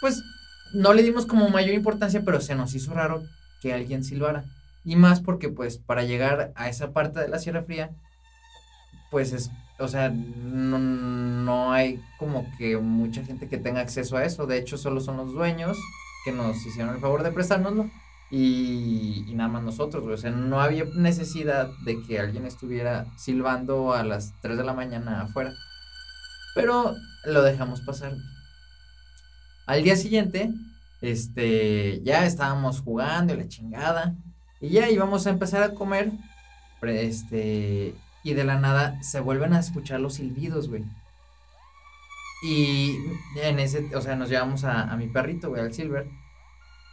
[0.00, 0.20] pues,
[0.72, 3.22] no le dimos como mayor importancia, pero se nos hizo raro
[3.60, 4.44] que alguien silbara.
[4.84, 7.90] Y más porque, pues, para llegar a esa parte de la Sierra Fría,
[9.10, 14.24] pues es, o sea, no, no hay como que mucha gente que tenga acceso a
[14.24, 14.46] eso.
[14.46, 15.78] De hecho, solo son los dueños
[16.24, 17.90] que nos hicieron el favor de prestárnoslo.
[18.30, 20.04] Y, nada más nosotros.
[20.06, 24.72] O sea, no había necesidad de que alguien estuviera silbando a las 3 de la
[24.72, 25.52] mañana afuera.
[26.54, 26.94] Pero
[27.26, 28.14] lo dejamos pasar.
[29.66, 30.50] Al día siguiente,
[31.00, 34.14] este, ya estábamos jugando y la chingada.
[34.60, 36.12] Y ya íbamos a empezar a comer.
[36.82, 37.94] Este,
[38.24, 40.84] y de la nada se vuelven a escuchar los silbidos, güey.
[42.42, 42.96] Y
[43.40, 46.06] en ese, o sea, nos llevamos a, a mi perrito, güey, al Silver.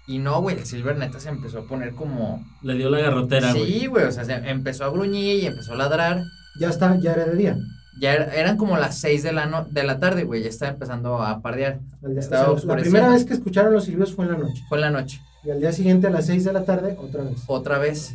[0.06, 2.46] Y no, güey, el Silver neta se empezó a poner como...
[2.62, 3.80] Le dio la garrotera, güey.
[3.80, 6.22] Sí, güey, o sea, se empezó a gruñir y empezó a ladrar.
[6.60, 7.58] Ya está, ya era de día.
[8.00, 10.72] Ya era- eran como las 6 de la, no- de la tarde, güey, ya estaba
[10.72, 11.80] empezando a pardear.
[12.02, 14.64] Día- Estaba o sea, la primera vez que escucharon los silbidos fue en la noche.
[14.70, 17.24] Fue en la noche, Y al día siguiente, a las 6 de la tarde, otra
[17.24, 17.44] vez.
[17.48, 18.14] otra vez.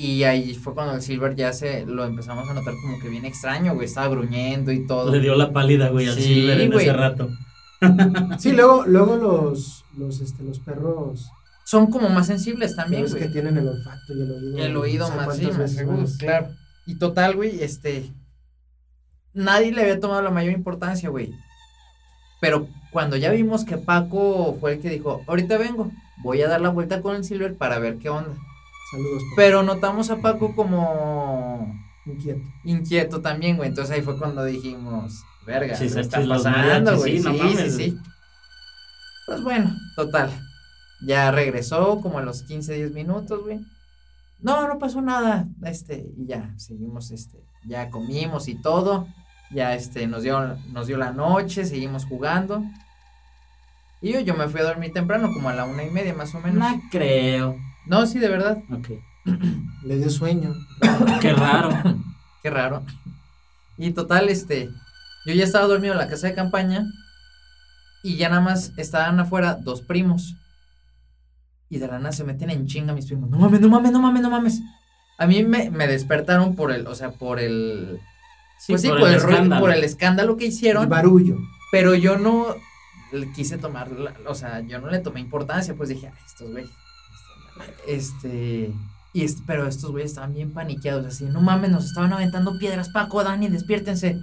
[0.00, 3.24] Y ahí fue cuando el Silver ya se lo empezamos a notar como que bien
[3.24, 5.10] extraño, güey, estaba gruñendo y todo.
[5.10, 6.86] Le dio la pálida, güey, al Sí, Silver en güey.
[6.86, 7.28] ese rato.
[8.38, 11.30] Sí, luego, luego los, los, este, los perros
[11.64, 13.24] Son como más sensibles también, los güey.
[13.24, 14.58] que tienen el olfato y el oído.
[14.58, 16.16] Y el oído más, sí, más más.
[16.16, 16.48] claro.
[16.86, 18.10] Y total, güey, este.
[19.34, 21.34] Nadie le había tomado la mayor importancia, güey.
[22.40, 25.90] Pero cuando ya vimos que Paco fue el que dijo, ahorita vengo,
[26.22, 28.30] voy a dar la vuelta con el Silver para ver qué onda.
[28.92, 29.34] Saludos, Paco.
[29.36, 31.74] Pero notamos a Paco como
[32.06, 32.40] Inquieto.
[32.64, 33.68] inquieto también, güey.
[33.68, 37.18] Entonces ahí fue cuando dijimos, verga, Sí, ¿qué se está pasando, güey?
[37.18, 37.98] sí, no Sí, mames, sí, sí.
[39.26, 40.30] Pues bueno, total.
[41.06, 43.60] Ya regresó como a los 15, 10 minutos, güey.
[44.40, 45.46] No, no pasó nada.
[45.64, 49.06] Este, y ya, seguimos, este, ya comimos y todo.
[49.50, 52.62] Ya, este, nos dio, nos dio la noche, seguimos jugando.
[54.00, 56.34] Y yo, yo me fui a dormir temprano, como a la una y media más
[56.34, 56.58] o menos.
[56.58, 57.56] No creo.
[57.86, 58.58] No, sí, de verdad.
[58.70, 58.90] Ok.
[59.84, 60.54] Le dio sueño.
[61.20, 61.70] Qué raro.
[62.42, 62.84] Qué raro.
[63.76, 64.68] Y total, este,
[65.26, 66.84] yo ya estaba dormido en la casa de campaña
[68.02, 70.36] y ya nada más estaban afuera dos primos.
[71.68, 73.30] Y de la nada se meten en chinga mis primos.
[73.30, 74.60] No mames, no mames, no mames, no mames.
[75.18, 78.00] A mí me, me despertaron por el, o sea, por el...
[78.58, 80.88] Sí, pues sí, por, por, el, el, ruido- por el escándalo que El hicieron.
[80.88, 81.38] barullo.
[81.70, 82.54] Pero yo no
[83.12, 86.50] le quise tomar, la- o sea, yo no le tomé importancia, pues dije, ay, estos
[86.50, 86.70] güeyes.
[87.86, 88.72] Este,
[89.12, 92.88] y es- pero estos güeyes estaban bien paniqueados, así, no mames, nos estaban aventando piedras,
[92.90, 94.20] Paco, Dani, despiértense.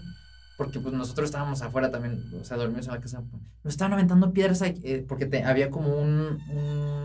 [0.58, 3.22] Porque pues nosotros estábamos afuera también, o sea, dormidos en la casa.
[3.64, 7.05] Nos estaban aventando piedras ahí, eh, porque te- había como un, un-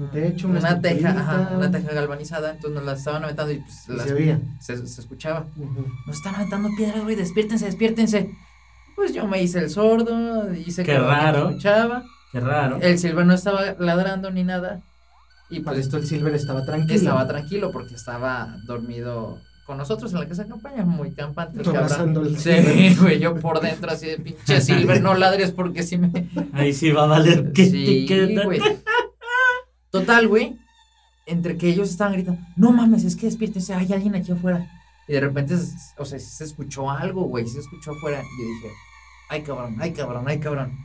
[0.00, 3.58] Un techo, una una teja, ajá, una teja galvanizada, entonces nos la estaban aventando y
[3.58, 4.40] pues las- se veía.
[4.60, 5.46] se, se escuchaba.
[5.56, 5.86] Ujú.
[6.06, 8.30] Nos están aventando piedras, güey, despiértense, despiértense.
[8.96, 11.48] Pues yo me hice el sordo, hice Qué que no raro.
[11.50, 12.02] escuchaba.
[12.32, 12.78] Qué raro.
[12.82, 14.80] El Silva no estaba ladrando ni nada.
[15.50, 16.94] Y Para pues esto el Silver estaba tranquilo.
[16.98, 21.60] estaba tranquilo porque estaba dormido con nosotros en la casa de campaña, muy campante.
[21.62, 22.34] el Abrazando cabrón.
[22.34, 22.96] el Sí, Silver.
[23.00, 26.10] güey, yo por dentro así de pinche Silver, no ladres porque sí me...
[26.52, 28.06] Ahí sí va a valer que Sí,
[28.44, 28.60] güey.
[30.00, 30.56] Total, güey.
[31.26, 34.66] Entre que ellos estaban gritando, no mames, es que despiértense, hay alguien aquí afuera.
[35.06, 35.54] Y de repente,
[35.98, 38.22] o sea, se escuchó algo, güey, se escuchó afuera.
[38.22, 38.68] Y yo dije,
[39.28, 40.78] ay cabrón, ay cabrón, ay cabrón.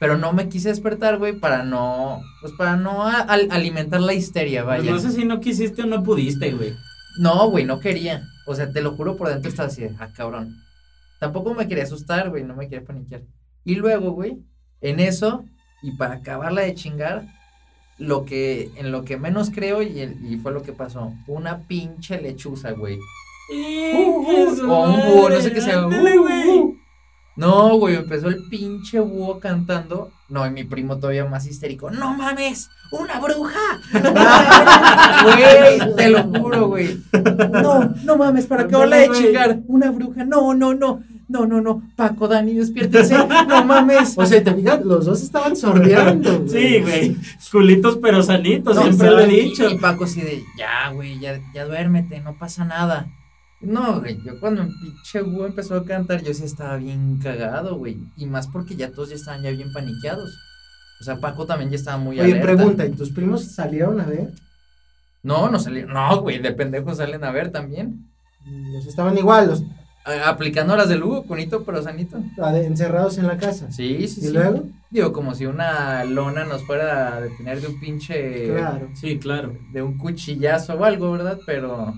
[0.00, 4.64] Pero no me quise despertar, güey, para no, pues para no a- alimentar la histeria,
[4.64, 4.90] Pues vaya.
[4.90, 6.74] no sé si no quisiste o no pudiste, güey.
[7.20, 8.22] No, güey, no quería.
[8.48, 10.56] O sea, te lo juro por dentro estaba así, de, ah, cabrón.
[11.20, 13.22] Tampoco me quería asustar, güey, no me quería paniquear.
[13.64, 14.38] Y luego, güey,
[14.80, 15.44] en eso,
[15.82, 17.24] y para acabarla de chingar,
[17.98, 21.60] lo que, en lo que menos creo, y, el- y fue lo que pasó, una
[21.60, 22.98] pinche lechuza, güey.
[23.94, 25.86] O un búho, no sé qué sea.
[25.86, 26.48] Uh, güey.
[26.48, 26.76] uh.
[27.36, 30.10] No, güey, empezó el pinche búho cantando.
[30.28, 31.90] No, y mi primo todavía más histérico.
[31.90, 32.70] ¡No mames!
[32.92, 33.80] ¡Una bruja!
[35.24, 37.00] Güey, te lo juro, güey.
[37.50, 39.10] No, no mames, ¿para qué de güey.
[39.22, 39.60] chingar?
[39.66, 40.24] Una bruja.
[40.24, 41.02] No, no, no.
[41.28, 41.82] No, no, no.
[41.96, 43.16] Paco, Dani, despiértense.
[43.16, 44.14] No mames.
[44.16, 46.40] O sea, te fijas, los dos estaban sordeando.
[46.40, 46.48] güey.
[46.48, 47.16] Sí, güey.
[47.50, 49.70] Culitos pero sanitos, No, siempre sí, lo he dicho.
[49.70, 53.06] Y Paco así de, ya, güey, ya, ya duérmete, no pasa nada.
[53.60, 57.76] No, güey, yo cuando el pinche búho empezó a cantar, yo sí estaba bien cagado,
[57.76, 57.96] güey.
[58.16, 60.30] Y más porque ya todos ya estaban ya bien paniqueados.
[61.00, 62.42] O sea, Paco también ya estaba muy Oye, alerta.
[62.52, 64.32] pregunta, ¿y tus primos salieron a ver?
[65.22, 65.94] No, no salieron.
[65.94, 68.10] No, güey, de pendejos salen a ver también.
[68.44, 69.62] Los estaban igual, los
[70.04, 72.18] aplicando las del Hugo, conito pero sanito.
[72.54, 73.70] encerrados en la casa.
[73.72, 74.30] Sí, sí, ¿Y sí.
[74.32, 74.64] luego?
[74.90, 78.48] Digo, como si una lona nos fuera a detener de un pinche.
[78.54, 78.88] Claro.
[78.94, 79.56] Sí, claro.
[79.72, 81.38] De un cuchillazo o algo, ¿verdad?
[81.46, 81.94] Pero.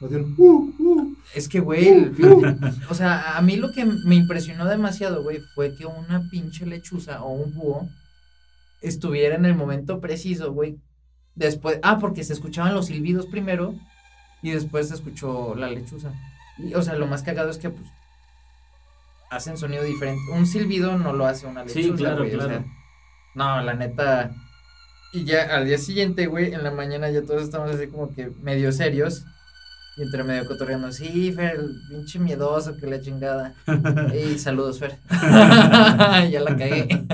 [0.00, 1.16] O de un, uh, uh.
[1.34, 2.58] Es que, güey, pin-
[2.88, 7.22] o sea, a mí lo que me impresionó demasiado, güey, fue que una pinche lechuza
[7.22, 7.86] o un búho
[8.80, 10.78] estuviera en el momento preciso, güey.
[11.34, 13.74] Después, ah, porque se escuchaban los silbidos primero
[14.42, 16.12] y después se escuchó la lechuza.
[16.58, 17.86] Y, o sea, lo más cagado es que, pues,
[19.30, 20.20] hacen sonido diferente.
[20.32, 22.64] Un silbido no lo hace una lechuza, Sí, claro, güey, o sea,
[23.34, 24.32] no, la neta.
[25.12, 28.30] Y ya al día siguiente, güey, en la mañana ya todos estamos así como que
[28.42, 29.24] medio serios.
[29.96, 33.54] Y entre medio cotorreando, sí, Fer, el pinche miedoso que la chingada.
[34.14, 34.98] Y saludos, Fer.
[36.30, 37.06] ya la cagué.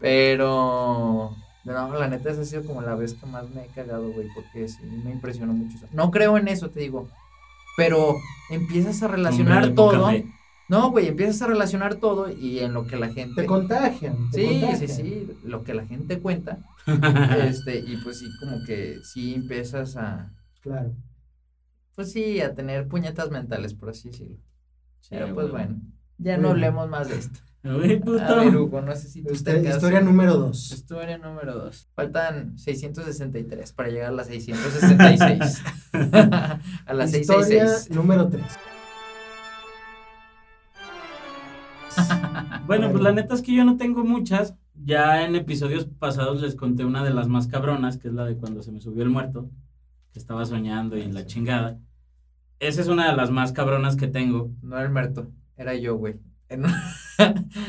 [0.00, 1.36] Pero.
[1.64, 4.28] No, la neta, esa ha sido como la vez que más me he cagado, güey,
[4.34, 5.78] porque sí, me impresionó mucho.
[5.92, 7.08] No creo en eso, te digo.
[7.76, 8.16] Pero
[8.50, 10.10] empiezas a relacionar todo.
[10.68, 13.42] No, güey, empiezas a relacionar todo y en lo que la gente.
[13.42, 14.30] Te contagian.
[14.30, 14.88] te Sí, sí, contagian.
[14.88, 16.58] sí, lo que la gente cuenta.
[17.44, 20.32] este, y pues sí, como que sí empiezas a.
[20.62, 20.92] Claro.
[21.94, 24.36] Pues sí, a tener puñetas mentales, por así decirlo.
[25.00, 25.80] Sí, Pero pues bueno,
[26.18, 27.38] ya no hablemos más de esto.
[27.64, 28.22] Uy, puto.
[28.22, 30.72] A ver, Hugo, no sé si tú tengas- historia número dos.
[30.72, 31.88] Historia número 2.
[31.94, 35.62] Faltan 663 para llegar a las 666.
[36.86, 37.90] a las Historia 666.
[37.96, 38.44] número tres.
[42.66, 44.54] Bueno, pues la neta es que yo no tengo muchas.
[44.74, 48.36] Ya en episodios pasados les conté una de las más cabronas, que es la de
[48.36, 49.48] cuando se me subió el muerto,
[50.12, 51.78] que estaba soñando y la chingada.
[52.58, 54.50] Esa es una de las más cabronas que tengo.
[54.62, 56.16] No era el muerto, era yo, güey.
[56.48, 56.64] En,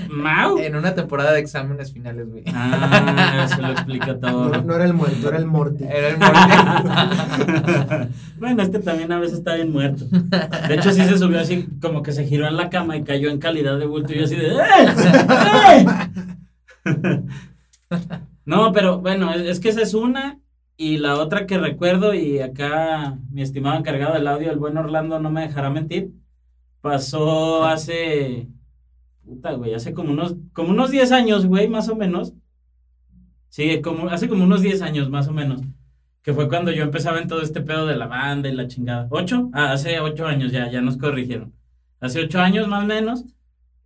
[0.10, 0.58] ¡Mau!
[0.58, 2.44] en una temporada de exámenes finales, güey.
[2.54, 4.62] Ah, eso lo explica No, todo.
[4.62, 5.84] no era el muerto, era el Morty.
[5.84, 6.40] Era el muerto.
[8.40, 10.06] bueno, este también a veces está bien muerto.
[10.06, 13.30] De hecho, sí se subió así, como que se giró en la cama y cayó
[13.30, 14.48] en calidad de bulto y yo así de...
[14.56, 15.86] ¡Eh!
[16.86, 17.22] ¡Eh!
[18.46, 20.40] No, pero bueno, es, es que esa es una.
[20.78, 25.20] Y la otra que recuerdo, y acá mi estimado encargado del audio, el buen Orlando,
[25.20, 26.12] no me dejará mentir,
[26.82, 28.48] pasó hace...
[29.28, 32.34] Puta, güey, hace como unos, como unos 10 años, güey, más o menos.
[33.50, 35.62] Sí, como, hace como unos 10 años, más o menos.
[36.22, 39.08] Que fue cuando yo empezaba en todo este pedo de la banda y la chingada.
[39.10, 39.50] ¿Ocho?
[39.52, 41.54] Ah, hace ocho años ya, ya nos corrigieron.
[42.00, 43.26] Hace ocho años más o menos,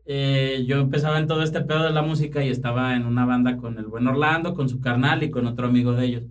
[0.06, 3.58] eh, yo empezaba en todo este pedo de la música y estaba en una banda
[3.58, 6.23] con el buen Orlando, con su carnal y con otro amigo de ellos.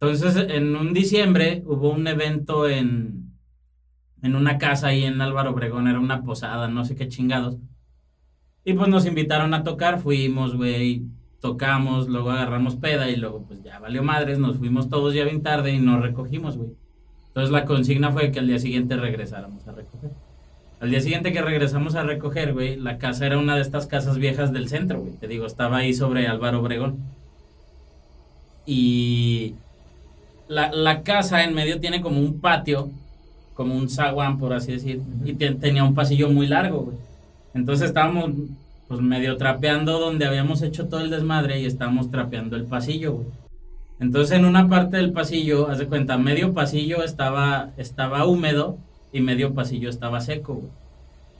[0.00, 3.36] Entonces, en un diciembre hubo un evento en,
[4.22, 7.58] en una casa ahí en Álvaro Obregón, era una posada, no sé qué chingados.
[8.66, 11.02] Y pues nos invitaron a tocar, fuimos, güey,
[11.40, 15.42] tocamos, luego agarramos peda y luego pues ya valió madres, nos fuimos todos ya bien
[15.42, 16.70] tarde y nos recogimos, güey.
[17.28, 20.10] Entonces la consigna fue que al día siguiente regresáramos a recoger.
[20.80, 24.18] Al día siguiente que regresamos a recoger, güey, la casa era una de estas casas
[24.18, 25.12] viejas del centro, güey.
[25.14, 26.96] Te digo, estaba ahí sobre Álvaro Obregón.
[28.66, 29.54] Y
[30.48, 32.90] la, la casa en medio tiene como un patio,
[33.54, 36.96] como un zaguán, por así decir, y te- tenía un pasillo muy largo, güey.
[37.56, 38.30] Entonces estábamos,
[38.86, 43.24] pues, medio trapeando donde habíamos hecho todo el desmadre y estábamos trapeando el pasillo.
[43.98, 48.76] Entonces en una parte del pasillo, haz de cuenta, medio pasillo estaba, estaba húmedo
[49.10, 50.62] y medio pasillo estaba seco.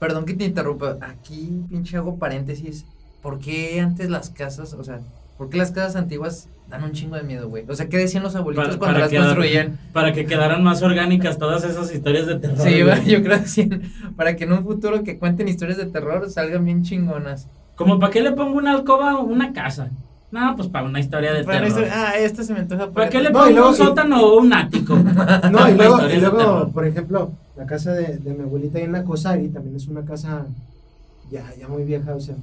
[0.01, 0.97] Perdón que te interrumpa.
[1.03, 2.87] Aquí, pinche hago paréntesis.
[3.23, 5.01] ¿Por qué antes las casas, o sea,
[5.39, 7.65] por qué las casas antiguas dan un chingo de miedo, güey?
[7.69, 9.79] O sea, ¿qué decían los abuelitos Para- cuando para las quedar- construían?
[9.93, 12.59] Para que quedaran más orgánicas todas esas historias de terror.
[12.59, 13.05] Sí, güey.
[13.07, 13.69] yo creo que sí.
[14.17, 17.47] Para que en un futuro que cuenten historias de terror salgan bien chingonas.
[17.77, 19.91] Como para qué le pongo una alcoba a una casa.
[20.33, 21.87] No, pues para una historia de Para terror.
[21.93, 22.91] ah, esta se me antoja.
[22.91, 24.97] ¿Para qué le No, pongo luego- un sótano o un ático?
[25.53, 29.49] No, y luego, y luego por ejemplo, la casa de, de mi abuelita en Nacosari
[29.51, 30.47] también es una casa
[31.31, 32.35] ya, ya muy vieja, o sea.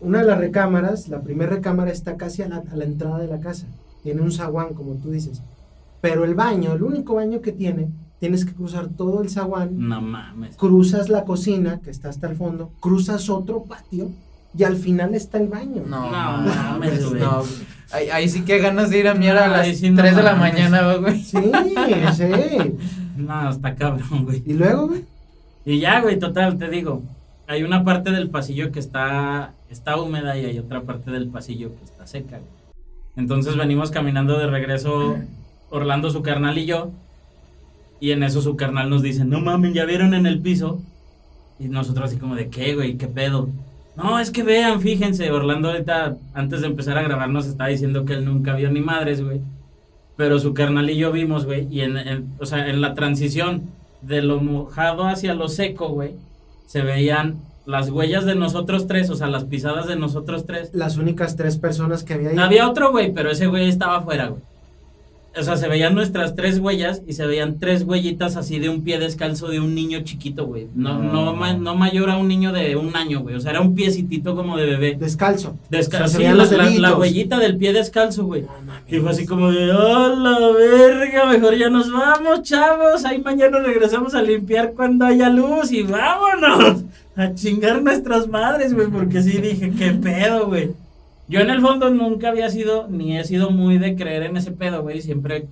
[0.00, 3.26] Una de las recámaras, la primera recámara está casi a la, a la entrada de
[3.28, 3.66] la casa.
[4.02, 5.42] Tiene un zaguán, como tú dices.
[6.00, 10.00] Pero el baño, el único baño que tiene, tienes que cruzar todo el zaguán, No
[10.00, 10.56] mames.
[10.56, 14.10] cruzas la cocina, que está hasta el fondo, cruzas otro patio
[14.56, 15.82] y al final está el baño.
[15.86, 17.20] No, No mames, güey.
[17.20, 17.42] no.
[17.92, 20.22] Ahí, ahí sí que ganas de ir a miar a las sí, no 3 de
[20.22, 20.52] la mames.
[20.54, 21.22] mañana, güey.
[21.22, 21.38] Sí,
[22.16, 22.78] sí.
[23.16, 24.42] No, está cabrón, güey.
[24.46, 25.04] Y luego, güey,
[25.66, 27.02] Y ya, güey, total, te digo.
[27.50, 31.70] Hay una parte del pasillo que está, está húmeda y hay otra parte del pasillo
[31.76, 32.38] que está seca.
[33.16, 35.16] Entonces venimos caminando de regreso,
[35.68, 36.92] Orlando, su carnal y yo.
[37.98, 40.80] Y en eso su carnal nos dice, no mames, ¿ya vieron en el piso?
[41.58, 42.96] Y nosotros así como de, ¿qué, güey?
[42.96, 43.48] ¿Qué pedo?
[43.96, 48.04] No, es que vean, fíjense, Orlando ahorita, antes de empezar a grabar, nos estaba diciendo
[48.04, 49.40] que él nunca vio ni madres, güey.
[50.16, 53.62] Pero su carnal y yo vimos, güey, y en, en- o sea, en la transición
[54.02, 56.12] de lo mojado hacia lo seco, güey,
[56.70, 60.70] se veían las huellas de nosotros tres, o sea, las pisadas de nosotros tres.
[60.72, 62.38] las únicas tres personas que había ahí.
[62.38, 64.40] Había otro güey, pero ese güey estaba afuera, güey.
[65.38, 68.82] O sea, se veían nuestras tres huellas y se veían tres huellitas así de un
[68.82, 70.66] pie descalzo de un niño chiquito, güey.
[70.74, 73.36] No, no, ma- no mayor a un niño de un año, güey.
[73.36, 74.96] O sea, era un piecitito como de bebé.
[74.98, 75.56] Descalzo.
[75.70, 76.04] Descalzo.
[76.06, 78.44] O sea, se sí, veían la, los la- huellita del pie descalzo, güey.
[78.88, 81.26] Y fue así como de, ¡oh, la verga!
[81.26, 83.04] Mejor ya nos vamos, chavos.
[83.04, 86.82] Ahí mañana regresamos a limpiar cuando haya luz y vámonos
[87.14, 88.88] a chingar nuestras madres, güey.
[88.88, 90.70] Porque sí dije, ¿qué pedo, güey?
[91.30, 94.50] Yo en el fondo nunca había sido, ni he sido muy de creer en ese
[94.50, 95.00] pedo, güey.
[95.00, 95.46] Siempre,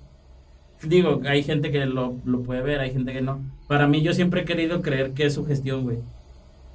[0.83, 3.39] digo, hay gente que lo, lo puede ver, hay gente que no.
[3.69, 5.99] Para mí yo siempre he querido creer que es su gestión, güey.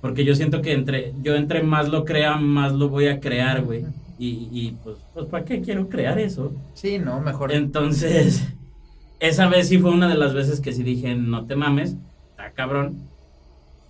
[0.01, 3.63] Porque yo siento que entre, yo entre más lo crea, más lo voy a crear,
[3.63, 3.85] güey.
[4.19, 6.55] Y, y pues, pues, ¿para qué quiero crear eso?
[6.73, 7.53] Sí, no, mejor.
[7.53, 8.43] Entonces,
[9.21, 11.99] esa vez sí fue una de las veces que sí dije, no te mames,
[12.31, 12.97] está cabrón.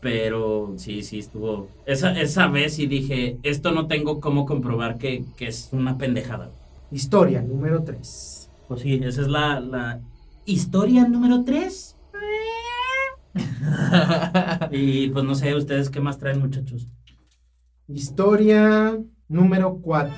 [0.04, 1.68] Pero sí, sí estuvo.
[1.86, 6.50] Esa, esa vez sí dije, esto no tengo cómo comprobar que, que es una pendejada.
[6.90, 8.50] Historia número 3.
[8.68, 10.02] Pues sí, esa es la, la
[10.44, 11.96] historia número 3.
[14.72, 16.86] y pues no sé, ustedes qué más traen, muchachos.
[17.88, 20.14] Historia número 4.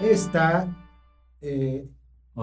[0.00, 0.68] Esta,
[1.40, 1.88] eh,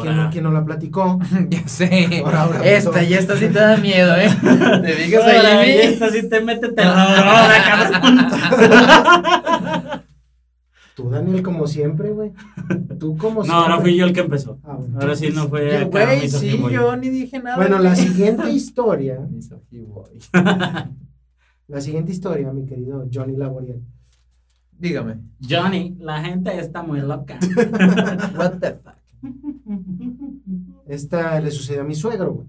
[0.01, 1.19] ¿quién, no, quién no la platicó?
[1.49, 2.21] ya sé.
[2.23, 4.29] Ahora, ahora, esta, ya esta sí te da miedo, ¿eh?
[4.41, 10.01] Te digas Ahora, ahí, esta sí te mete terror, ahora, cabrón.
[10.95, 12.31] Tú, Daniel, como siempre, güey.
[12.99, 13.55] Tú como No, siempre.
[13.55, 14.57] ahora fui yo el que empezó.
[14.63, 14.97] Ah, bueno.
[14.99, 17.57] Ahora sí no fue Güey, sí, yo ni dije nada.
[17.57, 19.19] Bueno, la siguiente historia,
[21.67, 23.81] la siguiente historia, mi querido Johnny Laboriel.
[24.71, 25.19] Dígame.
[25.47, 27.37] Johnny, la gente está muy loca.
[28.35, 28.96] What the fuck?
[30.87, 32.47] Esta le sucedió a mi suegro, güey.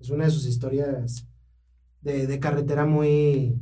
[0.00, 1.26] Es una de sus historias
[2.00, 3.60] de, de carretera muy.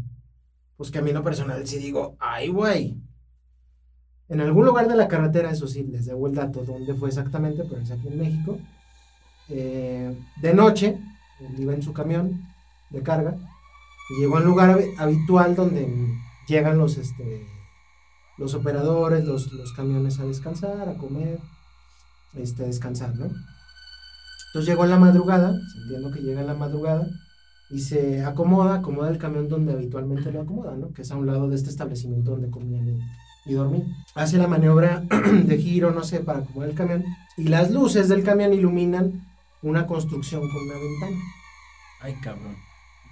[0.76, 2.96] Pues que a mí lo personal sí digo, ay, güey.
[4.28, 7.62] En algún lugar de la carretera, eso sí, les debo el dato dónde fue exactamente,
[7.68, 8.58] pero es aquí en México.
[9.48, 10.98] Eh, de noche,
[11.40, 12.42] él iba en su camión
[12.90, 13.36] de carga
[14.10, 15.88] y llegó a un lugar habi- habitual donde
[16.48, 17.46] llegan los, este,
[18.36, 21.38] los operadores, los, los camiones a descansar, a comer,
[22.34, 23.30] este, a descansar, ¿no?
[24.56, 27.06] Entonces llegó en la madrugada, entiendo que llega en la madrugada,
[27.68, 30.94] y se acomoda, acomoda el camión donde habitualmente lo acomoda, ¿no?
[30.94, 32.98] Que es a un lado de este establecimiento donde comían y,
[33.44, 33.86] y dormían.
[34.14, 35.04] Hace la maniobra
[35.44, 37.04] de giro, no sé, para acomodar el camión,
[37.36, 39.26] y las luces del camión iluminan
[39.60, 41.22] una construcción con una ventana,
[42.00, 42.56] Ay, cabrón.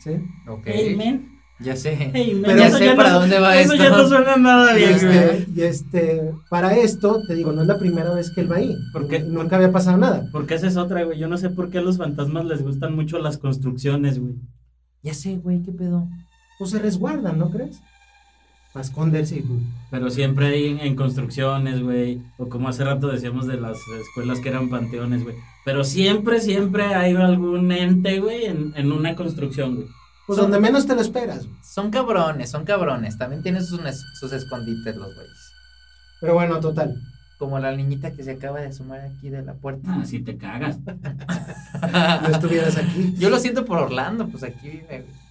[0.02, 0.12] ¿sí?
[0.48, 0.62] Ok.
[0.64, 1.33] Hey, man.
[1.60, 2.10] Ya sé.
[2.12, 2.40] Hey.
[2.44, 3.84] Pero ya Eso sé ya para no- dónde va Eso esto.
[3.84, 5.16] ya no suena nada bien, güey.
[5.18, 8.56] este, y este, para esto, te digo, no es la primera vez que él va
[8.56, 9.18] ahí, ¿Por qué?
[9.18, 10.26] y nunca había pasado nada.
[10.32, 11.18] Porque esa es otra, güey.
[11.18, 14.34] Yo no sé por qué a los fantasmas les gustan mucho las construcciones, güey.
[15.02, 16.08] Ya sé, güey, qué pedo.
[16.58, 17.80] Pues se resguardan, ¿no crees?
[18.72, 19.42] Para esconderse y...
[19.42, 19.60] pues,
[19.92, 22.20] Pero siempre hay en, en construcciones, güey.
[22.38, 25.36] O como hace rato decíamos de las escuelas que eran panteones, güey.
[25.64, 29.86] Pero siempre, siempre hay algún ente, güey, en, en una construcción, güey.
[30.26, 31.46] Pues donde menos te lo esperas.
[31.62, 33.18] Son cabrones, son cabrones.
[33.18, 33.80] También tienen sus,
[34.18, 35.52] sus escondites los güeyes.
[36.20, 37.00] Pero bueno, total.
[37.38, 39.94] Como la niñita que se acaba de asomar aquí de la puerta.
[39.96, 40.78] Así te cagas.
[42.22, 43.14] No estuvieras aquí.
[43.18, 45.24] Yo lo siento por Orlando, pues aquí vive, güey.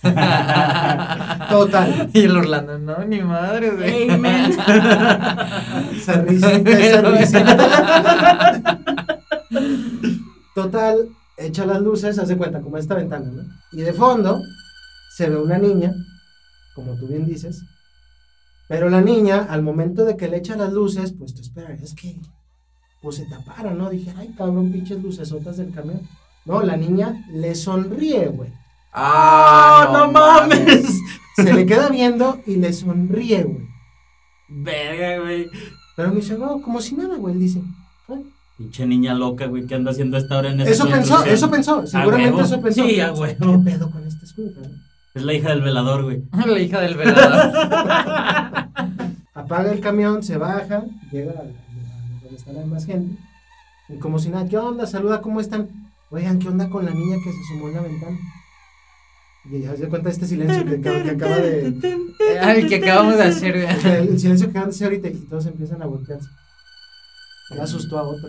[1.50, 2.10] Total.
[2.12, 4.08] Y el Orlando, no, ni madre, güey.
[4.08, 4.52] Hey, man.
[5.92, 7.56] Esa risita, esa risita.
[10.54, 13.42] Total, echa las luces, hace cuenta, como esta ventana, ¿no?
[13.72, 14.42] Y de fondo
[15.16, 15.92] se ve una niña,
[16.74, 17.62] como tú bien dices.
[18.68, 22.20] Pero la niña, al momento de que le echa las luces, pues tú es que,
[23.00, 23.88] pues se taparon, ¿no?
[23.88, 26.02] Dije, ay, cabrón, pinches lucesotas del camión.
[26.44, 28.52] No, la niña le sonríe, güey.
[28.92, 30.98] Ah, no mames.
[31.36, 33.68] Se le queda viendo y le sonríe, güey.
[34.48, 35.48] Verga, güey.
[35.94, 37.34] Pero me dice, no, como si nada, güey.
[37.34, 37.77] Él dice, "Ah,
[38.58, 41.86] Pinche niña loca, güey, que anda haciendo esta hora en esa Eso pensó, eso pensó,
[41.86, 42.44] seguramente huevo.
[42.46, 42.84] eso pensó.
[42.84, 43.62] Sí, a ¿Qué huevo.
[43.64, 44.62] pedo con este escudo?
[45.14, 46.22] Es la hija del velador, güey.
[46.46, 47.52] La hija del velador.
[49.34, 53.16] Apaga el camión, se baja, llega a, a donde está la demás gente.
[53.88, 54.86] Y como si nada, ¿qué onda?
[54.86, 55.68] Saluda, ¿cómo están?
[56.10, 58.18] Oigan, ¿qué onda con la niña que se sumó en la ventana?
[59.50, 61.96] Y ya se da cuenta de este silencio que, que- que acaba de.
[62.42, 63.94] Ay, que acabamos de hacer, güey.
[63.94, 66.28] El, el silencio que acaban de hacer ahorita y todos empiezan a voltearse.
[67.50, 68.28] Ya asustó a otro.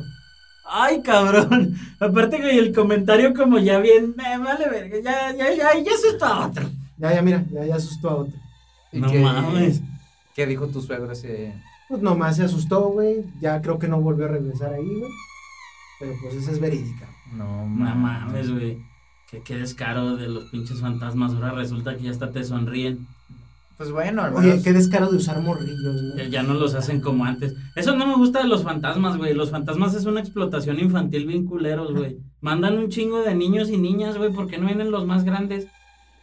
[0.71, 1.75] Ay, cabrón.
[1.99, 6.09] Aparte, güey, el comentario como ya bien, me vale verga, ya, ya, ya, ya se
[6.09, 6.69] está otro.
[6.97, 8.33] Ya, ya, mira, ya, ya asustó a otro.
[8.91, 9.81] ¿Y No qué- mames.
[10.35, 11.53] ¿Qué dijo tu suegro ese?
[11.89, 13.25] Pues nomás se asustó, güey.
[13.41, 15.11] Ya creo que no volvió a regresar ahí, güey.
[15.99, 17.07] Pero pues esa es verídica.
[17.33, 18.77] No No mames, güey.
[19.29, 21.33] Qué, qué descaro de los pinches fantasmas.
[21.33, 23.07] Ahora resulta que ya hasta te sonríen.
[23.79, 24.63] Pues bueno, al Oye, menos.
[24.65, 26.17] qué descaro de usar morrillos, ¿no?
[26.17, 27.55] Ya, ya no los hacen como antes.
[27.77, 29.33] Eso no me gusta de los fantasmas, güey.
[29.33, 32.17] Los fantasmas es una explotación infantil bien culeros, güey.
[32.41, 34.33] Mandan un chingo de niños y niñas, güey.
[34.33, 35.67] ¿Por qué no vienen los más grandes?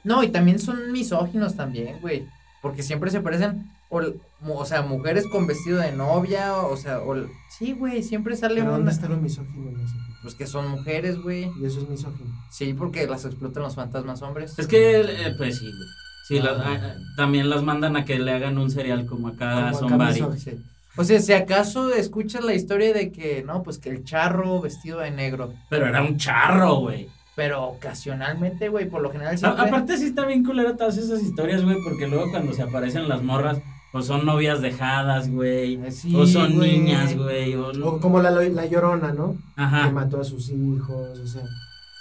[0.04, 2.26] No, y también son misóginos también, güey.
[2.60, 4.02] Porque siempre se parecen, o,
[4.46, 7.16] o sea, mujeres con vestido de novia, o sea, o,
[7.48, 9.94] sí, güey, siempre sale Pero ¿dónde está lo misógino en eso?
[10.20, 11.50] Pues que son mujeres, güey.
[11.58, 12.34] Y eso es misógino.
[12.50, 14.58] Sí, porque las explotan los fantasmas hombres.
[14.58, 15.88] Es que, eh, pues sí, güey.
[16.26, 19.70] Sí, las- ah, ah, también las mandan a que le hagan un cereal como acá
[19.96, 20.20] Bari.
[20.22, 20.60] misógino.
[20.98, 25.00] O sea, si acaso escuchas la historia de que, no, pues que el charro vestido
[25.00, 25.52] de negro.
[25.68, 27.08] Pero era un charro, güey.
[27.36, 31.62] Pero ocasionalmente, güey, por lo general A- aparte sí está bien culera todas esas historias,
[31.62, 33.58] güey, porque luego cuando se aparecen las morras,
[33.92, 37.68] o son novias dejadas, güey, Eh, sí, o son niñas, güey, o...
[37.84, 39.34] O como la, la llorona, ¿no?
[39.54, 39.90] Que Ajá.
[39.90, 41.42] mató a sus hijos, o sea.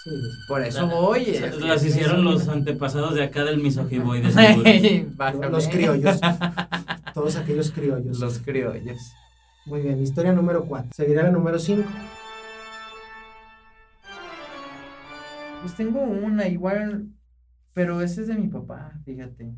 [0.05, 0.11] Sí.
[0.47, 1.25] Por eso voy.
[1.25, 4.69] Se- es- Las hicieron los antepasados de acá del misogiboy, de seguro.
[5.15, 5.49] Bájale.
[5.49, 6.19] Los criollos.
[7.13, 8.19] Todos aquellos criollos.
[8.19, 8.97] Los criollos.
[9.65, 10.91] Muy bien, historia número 4.
[10.95, 11.83] Seguirá la número 5.
[15.61, 17.07] Pues tengo una igual,
[17.73, 19.53] pero esa es de mi papá, fíjate.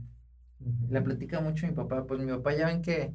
[0.89, 2.05] La platica mucho mi papá.
[2.07, 3.13] Pues mi papá ya ven que,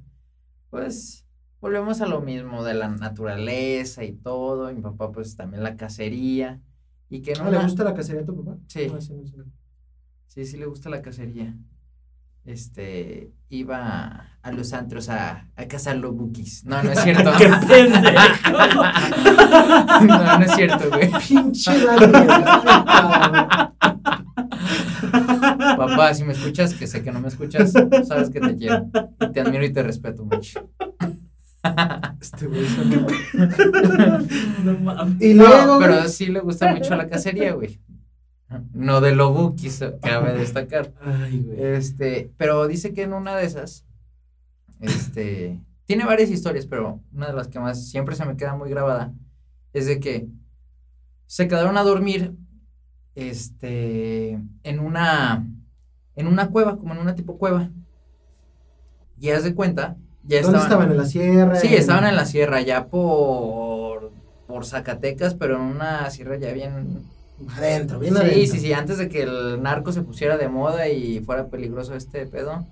[0.71, 1.27] pues,
[1.61, 4.73] volvemos a lo mismo de la naturaleza y todo.
[4.73, 6.61] Mi papá, pues, también la cacería.
[7.13, 8.57] Y que no ¿Le gusta la cacería a tu papá?
[8.69, 8.87] Sí.
[8.91, 9.45] No, ese no es el-
[10.29, 11.55] Sí, sí le gusta la cacería.
[12.47, 16.65] Este, iba a los antros a, a cazar los bookies.
[16.65, 17.31] No, no es cierto.
[17.39, 18.83] ¡Qué pendejo!
[20.07, 21.11] no, no es cierto, güey.
[21.29, 22.27] Pinche Daniel.
[25.77, 27.73] Papá, si me escuchas, que sé que no me escuchas,
[28.09, 28.87] sabes que te quiero.
[29.21, 30.71] Y te admiro y te respeto mucho.
[32.21, 32.67] Este güey
[34.65, 35.21] No mames.
[35.21, 37.81] Y No, luego, pero güey, sí le gusta mucho la cacería, güey.
[38.73, 40.93] No de lo bookies, cabe destacar.
[41.01, 41.63] Ay, güey.
[41.63, 43.87] Este, pero dice que en una de esas,
[44.81, 48.69] este, tiene varias historias, pero una de las que más siempre se me queda muy
[48.69, 49.13] grabada
[49.73, 50.29] es de que
[51.27, 52.35] se quedaron a dormir,
[53.15, 54.33] este,
[54.65, 55.47] en una,
[56.17, 57.71] en una cueva, como en una tipo cueva.
[59.19, 60.91] Y haz de cuenta, ya ¿Dónde estaban, estaban?
[60.93, 61.57] ¿En la sierra?
[61.57, 64.11] sí, estaban en la sierra, ya por,
[64.47, 67.03] por Zacatecas, pero en una sierra ya bien,
[67.57, 68.53] Adentro, bien sí, adentro.
[68.55, 72.27] sí, sí, antes de que el narco se pusiera de moda y fuera peligroso este
[72.27, 72.65] pedo.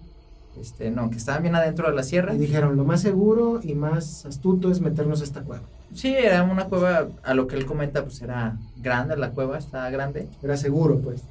[0.61, 2.35] Este, no, que estaban bien adentro de la sierra.
[2.35, 5.63] Y dijeron, lo más seguro y más astuto es meternos a esta cueva.
[5.95, 9.91] Sí, era una cueva, a lo que él comenta, pues era grande la cueva, estaba
[9.91, 10.29] grande.
[10.43, 11.23] Era seguro, pues.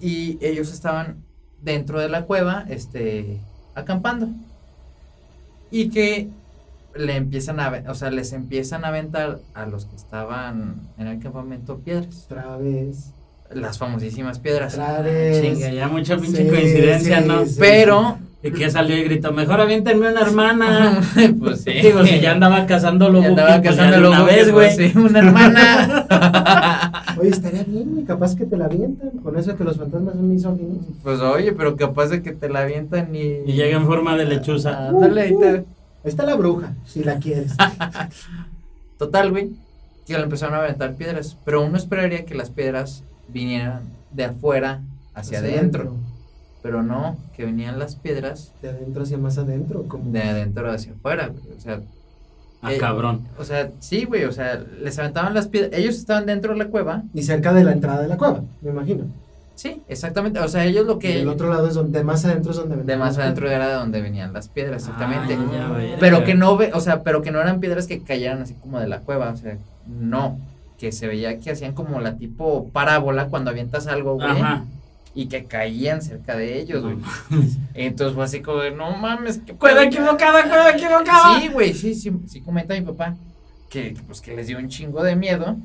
[0.00, 1.16] Y ellos estaban
[1.60, 3.40] dentro de la cueva, este,
[3.74, 4.28] acampando.
[5.72, 6.28] Y que
[6.94, 11.18] le empiezan a, o sea, les empiezan a aventar a los que estaban en el
[11.18, 12.26] campamento piedras.
[12.26, 13.12] Otra vez.
[13.54, 14.78] Las famosísimas piedras.
[15.04, 15.40] Vez.
[15.42, 17.44] Chinga, ya mucha pinche Sí, coincidencia, sí, ¿no?
[17.46, 17.56] sí.
[17.58, 21.00] Pero, Y que salió y gritó, mejor aviéntenme una hermana.
[21.38, 21.70] pues sí.
[21.72, 24.74] Digo, si ya andaba cazando Ya lobos, andaba pues ya cazando de una vez, güey.
[24.76, 27.04] pues, sí, una hermana.
[27.20, 29.10] Oye, estaría bien, güey, capaz que te la avientan.
[29.22, 30.78] Con eso que los fantasmas son misóginos.
[31.02, 33.20] Pues oye, pero capaz de que te la avientan y.
[33.46, 34.88] Y llega en forma de lechuza.
[34.88, 35.64] Ándale, ahí te-
[36.04, 37.52] Ahí está la bruja, si la quieres.
[38.98, 39.50] Total, güey.
[40.06, 41.36] Que le empezaron a aventar piedras.
[41.44, 44.80] Pero uno esperaría que las piedras vinieran de afuera
[45.14, 45.96] hacia, adentro.
[46.62, 49.84] Pero no, que venían las piedras De adentro hacia más adentro.
[49.88, 50.12] Como...
[50.12, 51.56] de adentro hacia afuera, güey.
[51.56, 51.80] O sea,
[52.64, 53.26] Ah, Eh, cabrón.
[53.38, 54.24] o sea, sí, güey.
[54.24, 55.72] O sea, les aventaban las piedras.
[55.74, 57.02] Ellos estaban dentro de la cueva.
[57.12, 59.04] Y cerca de la entrada de la cueva, me imagino.
[59.56, 60.38] Sí, exactamente.
[60.38, 61.20] O sea, ellos lo Y que.
[61.22, 63.50] el otro lado es donde, de más adentro es donde De venían más las adentro
[63.50, 65.34] era de donde venían las piedras, exactamente.
[65.34, 65.96] Ah, ya, verga.
[65.98, 68.78] Pero que no ve, o sea, pero que no eran piedras que cayeran así como
[68.78, 69.58] de la cueva, o sea,
[69.88, 70.38] no,
[70.82, 74.64] que se veía que hacían como la tipo parábola cuando avientas algo, güey, Ajá.
[75.14, 76.96] y que caían cerca de ellos, güey.
[77.74, 79.86] Entonces fue así como de, no mames, qué Cueva pedo".
[79.90, 81.40] equivocada, cueva equivocada.
[81.40, 83.14] Sí, güey, sí, sí, sí comenta mi papá
[83.70, 85.56] que, pues, que les dio un chingo de miedo.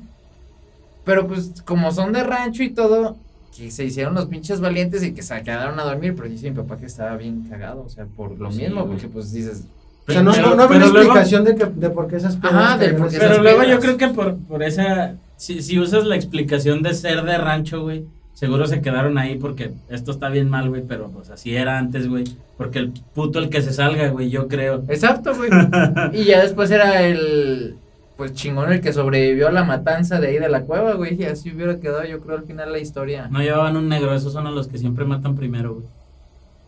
[1.04, 3.16] Pero pues como son de rancho y todo,
[3.56, 6.56] que se hicieron los pinches valientes y que se quedaron a dormir, pero dice mi
[6.56, 8.92] papá que estaba bien cagado, o sea, por lo Sí, mismo, güey.
[8.92, 9.64] porque pues dices,
[10.08, 12.08] O sea, no, Pero- no, no había pero una luego- explicación de, que, de por
[12.08, 14.36] qué esas Ajá, piedras de cayeron por qué Pero esas luego yo creo que por,
[14.38, 15.14] por esa.
[15.36, 19.72] Si, si usas la explicación de ser de rancho, güey, seguro se quedaron ahí porque
[19.88, 22.24] esto está bien mal, güey, pero pues así era antes, güey.
[22.56, 24.82] Porque el puto el que se salga, güey, yo creo.
[24.88, 25.50] exacto, güey.
[26.14, 27.76] y ya después era el,
[28.16, 31.24] pues chingón el que sobrevivió a la matanza de ahí de la cueva, güey, y
[31.24, 33.28] así hubiera quedado yo creo al final la historia.
[33.30, 35.86] No llevaban un negro, esos son a los que siempre matan primero, güey.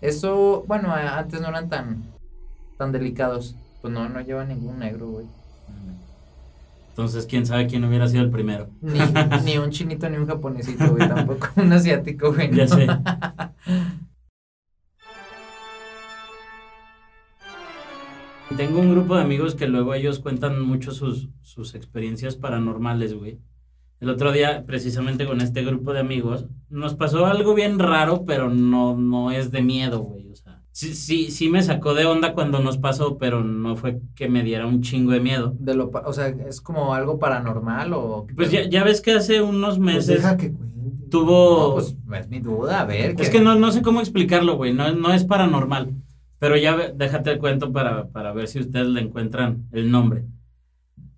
[0.00, 2.04] Eso, bueno, antes no eran tan,
[2.80, 3.56] tan delicados.
[3.82, 5.26] Pues no, no lleva ningún negro, güey.
[6.88, 8.70] Entonces, quién sabe quién hubiera sido el primero.
[8.80, 8.98] Ni,
[9.44, 12.50] ni un chinito ni un japonesito, güey, tampoco un asiático, güey.
[12.54, 12.74] Ya no.
[12.74, 12.86] sé.
[18.56, 23.38] Tengo un grupo de amigos que luego ellos cuentan mucho sus, sus experiencias paranormales, güey.
[24.00, 28.48] El otro día, precisamente con este grupo de amigos, nos pasó algo bien raro, pero
[28.48, 30.29] no, no es de miedo, güey.
[30.72, 34.42] Sí, sí, sí me sacó de onda cuando nos pasó, pero no fue que me
[34.42, 35.54] diera un chingo de miedo.
[35.58, 38.26] De lo, o sea, es como algo paranormal o...
[38.36, 41.10] Pues ya, ya ves que hace unos Pues meses deja que cuente.
[41.10, 41.68] tuvo...
[41.68, 43.16] No, pues es mi duda, a ver.
[43.18, 44.72] Es que no, no sé cómo explicarlo, güey.
[44.72, 45.92] No, no es paranormal.
[46.38, 50.24] Pero ya déjate el cuento para, para ver si ustedes le encuentran el nombre.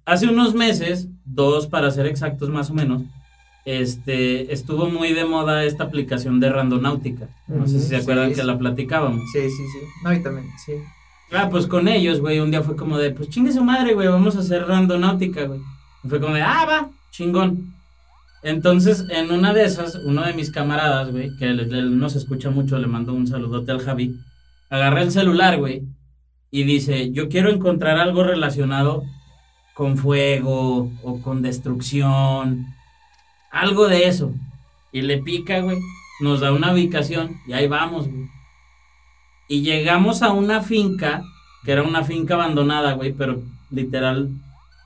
[0.04, 3.02] Hace unos meses, dos para ser exactos más o menos,
[3.64, 7.28] este, estuvo muy de moda esta aplicación de Randonáutica.
[7.46, 8.46] No sé si se acuerdan sí, que sí.
[8.46, 9.22] la platicábamos.
[9.32, 9.78] Sí, sí, sí.
[10.02, 10.72] No, y también, sí.
[11.32, 14.08] Ah, pues con ellos, güey, un día fue como de, pues chingue su madre, güey,
[14.08, 15.60] vamos a hacer randonáutica, güey.
[16.04, 17.72] Y fue como de, ah, va, chingón.
[18.42, 22.78] Entonces, en una de esas, uno de mis camaradas, güey, que no se escucha mucho,
[22.78, 24.16] le mando un saludote al Javi,
[24.68, 25.82] agarra el celular, güey,
[26.50, 29.04] y dice, yo quiero encontrar algo relacionado
[29.74, 32.66] con fuego o con destrucción,
[33.52, 34.32] algo de eso.
[34.92, 35.78] Y le pica, güey,
[36.20, 38.26] nos da una ubicación y ahí vamos, güey.
[39.48, 41.22] Y llegamos a una finca,
[41.64, 44.30] que era una finca abandonada, güey, pero literal,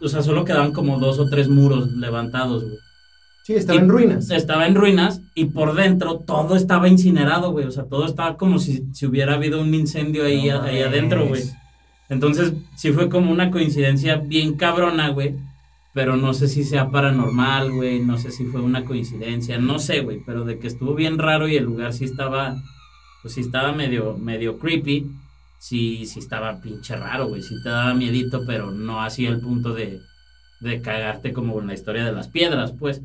[0.01, 2.77] o sea, solo quedaban como dos o tres muros levantados, güey.
[3.45, 4.31] Sí, estaba Y- en ruinas.
[4.31, 7.67] Estaba en ruinas y por dentro todo estaba incinerado, güey.
[7.67, 11.27] O sea, todo estaba como si, si hubiera habido un incendio ahí, No ahí adentro,
[11.27, 11.45] güey.
[12.09, 15.37] Entonces, sí fue como una coincidencia bien cabrona, güey.
[15.97, 18.01] Pero no sé si sea paranormal, güey.
[18.01, 19.57] No sé si fue una coincidencia.
[19.59, 20.21] No sé, güey.
[20.27, 22.55] Pero de que estuvo bien raro y el lugar sí estaba.
[23.23, 25.11] Pues sí estaba medio, medio creepy.
[25.59, 27.41] Sí, sí estaba pinche raro, güey.
[27.41, 30.01] Sí te daba miedito, pero no así el punto de,
[30.61, 33.01] de cagarte como en la historia de las piedras, pues.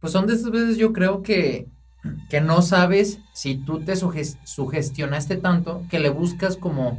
[0.00, 1.66] Pues son de esas veces yo creo que,
[2.30, 6.98] que no sabes si tú te suges- sugestionaste tanto que le buscas como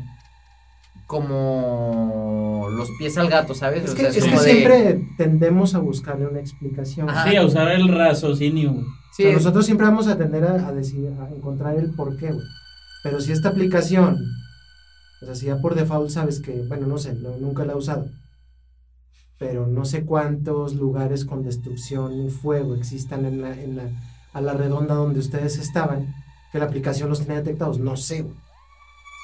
[1.11, 3.83] como los pies al gato, ¿sabes?
[3.85, 7.09] Es O que, sea, es que como de- siempre tendemos a buscarle una explicación.
[7.09, 7.29] Ajá.
[7.29, 8.73] Sí, a usar el raciocinio.
[9.15, 12.17] Sí, O sea, nosotros siempre vamos a tender a, a decir, a encontrar el por
[12.17, 12.45] qué, güey.
[13.03, 14.17] Pero si esta aplicación,
[15.21, 17.77] o sea, si ya por default sabes que, bueno, no sé, no- nunca la he
[17.77, 18.05] usado,
[19.37, 23.83] pero no sé cuántos lugares con destrucción y fuego existan en la, en la,
[24.33, 26.13] a la redonda donde ustedes estaban,
[26.51, 28.35] que la aplicación los tenía detectados, no sé, güey.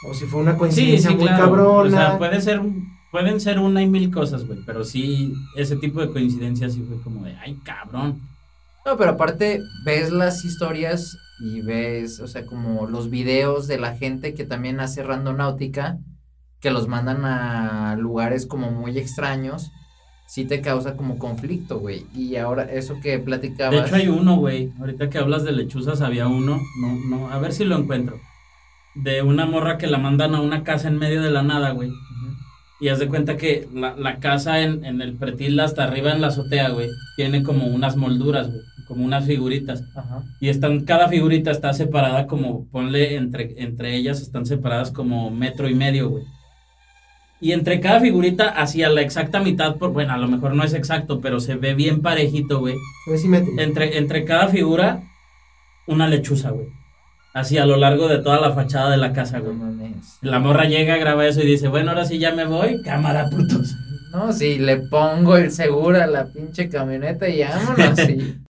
[0.06, 1.44] O si fue una Sí, coincidencia sí, muy claro.
[1.46, 1.88] cabrona.
[1.88, 2.62] O sea, puede ser,
[3.12, 4.60] pueden ser una y mil cosas, güey.
[4.66, 8.22] Pero sí, ese tipo de coincidencias sí fue como de, ay, cabrón.
[8.86, 13.96] No, pero aparte ves las historias y ves, o sea, como los videos de la
[13.96, 15.98] gente que también hace randonáutica,
[16.62, 19.72] que los mandan a lugares como muy extraños,
[20.28, 22.06] sí te causa como conflicto, güey.
[22.16, 23.72] Y ahora eso que platicabas.
[23.82, 24.72] De hecho, hay uno, güey.
[24.80, 26.60] Ahorita que hablas de lechuzas, había uno.
[26.82, 28.20] No, no, a ver si lo encuentro.
[29.04, 31.92] De una morra que la mandan a una casa en medio de la nada, güey.
[32.80, 36.22] Y haz de cuenta que la, la casa en, en el pretil hasta arriba en
[36.22, 39.84] la azotea, güey, tiene como unas molduras, güey, como unas figuritas.
[39.96, 40.24] Ajá.
[40.40, 45.68] Y están, cada figurita está separada como, ponle, entre, entre ellas están separadas como metro
[45.68, 46.24] y medio, güey.
[47.40, 50.74] Y entre cada figurita, hacia la exacta mitad, por, bueno, a lo mejor no es
[50.74, 52.76] exacto, pero se ve bien parejito, güey.
[53.06, 53.62] Se ve simétrico.
[53.62, 55.04] Entre, entre cada figura,
[55.86, 56.68] una lechuza, güey.
[57.38, 59.56] Así a lo largo de toda la fachada de la casa, No güey.
[59.58, 60.18] mames.
[60.22, 63.76] La morra llega, graba eso y dice, bueno, ahora sí ya me voy, cámara, putos.
[64.12, 68.00] No, si le pongo el seguro a la pinche camioneta y vámonos.
[68.00, 68.42] sí.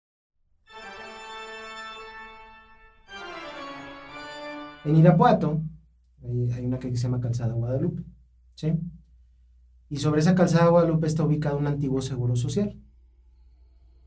[4.86, 5.62] En Irapuato
[6.24, 8.04] hay, hay una calle que se llama Calzada Guadalupe,
[8.56, 8.74] ¿sí?
[9.90, 12.74] Y sobre esa Calzada Guadalupe está ubicado un antiguo seguro social.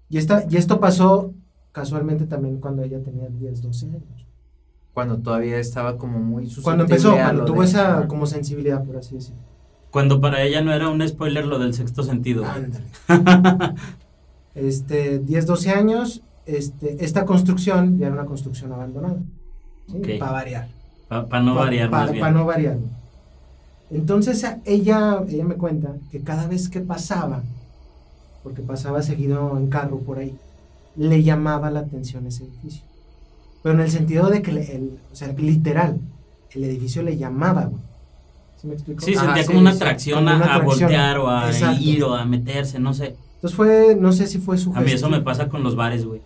[0.08, 1.34] Y, esta, y esto pasó
[1.72, 4.26] casualmente también cuando ella tenía 10, 12 años.
[4.94, 9.14] Cuando todavía estaba como muy Cuando empezó, cuando tuvo de- esa como sensibilidad, por así
[9.14, 9.40] decirlo.
[9.90, 12.44] Cuando para ella no era un spoiler lo del sexto sentido.
[12.44, 12.84] Ándale.
[14.54, 19.18] Este, 10, 12 años, este, esta construcción ya era una construcción abandonada.
[20.18, 20.68] Para variar.
[21.08, 22.20] Para no variar más bien.
[22.20, 22.76] Para no variar.
[23.90, 27.42] Entonces ella, ella me cuenta que cada vez que pasaba,
[28.42, 30.36] porque pasaba seguido en carro por ahí,
[30.96, 32.82] le llamaba la atención ese edificio.
[33.62, 35.98] Pero en el sentido de que, le- el- o sea, literal,
[36.52, 37.82] el edificio le llamaba, güey.
[38.56, 39.00] ¿Sí me explico?
[39.04, 41.80] Sí, Ajá, sentía sí, como una atracción como a, a voltear o a Exacto.
[41.82, 43.14] ir o a meterse, no sé.
[43.36, 46.04] Entonces fue, no sé si fue su A mí eso me pasa con los bares,
[46.04, 46.20] güey.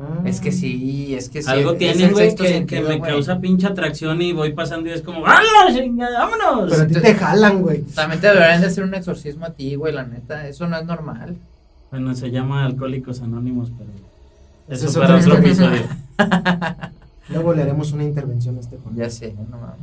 [0.00, 0.20] Ah.
[0.24, 1.50] Es que sí, es que sí.
[1.50, 3.10] Algo es tiene, el güey, que, sentido, que me güey.
[3.12, 6.70] causa pinche atracción y voy pasando y es como, ¡vámonos, chingada, vámonos!
[6.70, 7.82] Pero a ti te jalan, güey.
[7.82, 10.46] También te deberían de hacer un exorcismo a ti, güey, la neta.
[10.46, 11.36] Eso no es normal.
[11.90, 13.90] Bueno, se llama Alcohólicos Anónimos, pero
[14.68, 15.82] eso es para otro episodio.
[17.30, 18.96] Luego le haremos una intervención a este Juan.
[18.96, 19.78] Ya sé, no mames.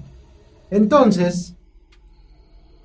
[0.72, 1.54] Entonces,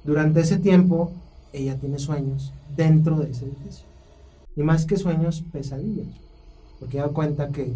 [0.05, 1.13] durante ese tiempo,
[1.53, 3.85] ella tiene sueños dentro de ese edificio.
[4.57, 6.07] Y más que sueños, pesadillas.
[6.79, 7.73] Porque ella cuenta que,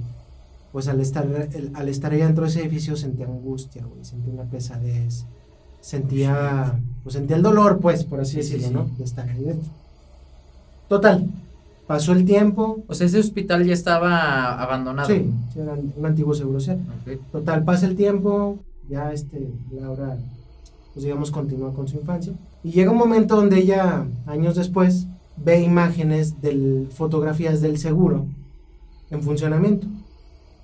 [0.72, 4.32] pues al estar, el- al estar ella dentro de ese edificio, sentía angustia, güey, sentía
[4.34, 5.24] una pesadez,
[5.80, 8.90] sentía, pues sentía el dolor, pues, por así Sí, sí, decirlo, sí.
[8.90, 8.96] ¿no?
[8.98, 9.70] De estar ahí dentro.
[10.88, 11.28] Total,
[11.86, 15.08] pasó el tiempo, O sea, ese hospital ya estaba abandonado.
[15.08, 16.80] sí, era un antiguo seguro social.
[17.32, 18.58] Total, pasa el tiempo,
[18.88, 20.16] ya este, Laura,
[20.92, 22.32] pues digamos, continúa con su infancia.
[22.62, 25.06] Y llega un momento donde ella, años después,
[25.36, 28.26] ve imágenes de fotografías del seguro
[29.10, 29.86] en funcionamiento.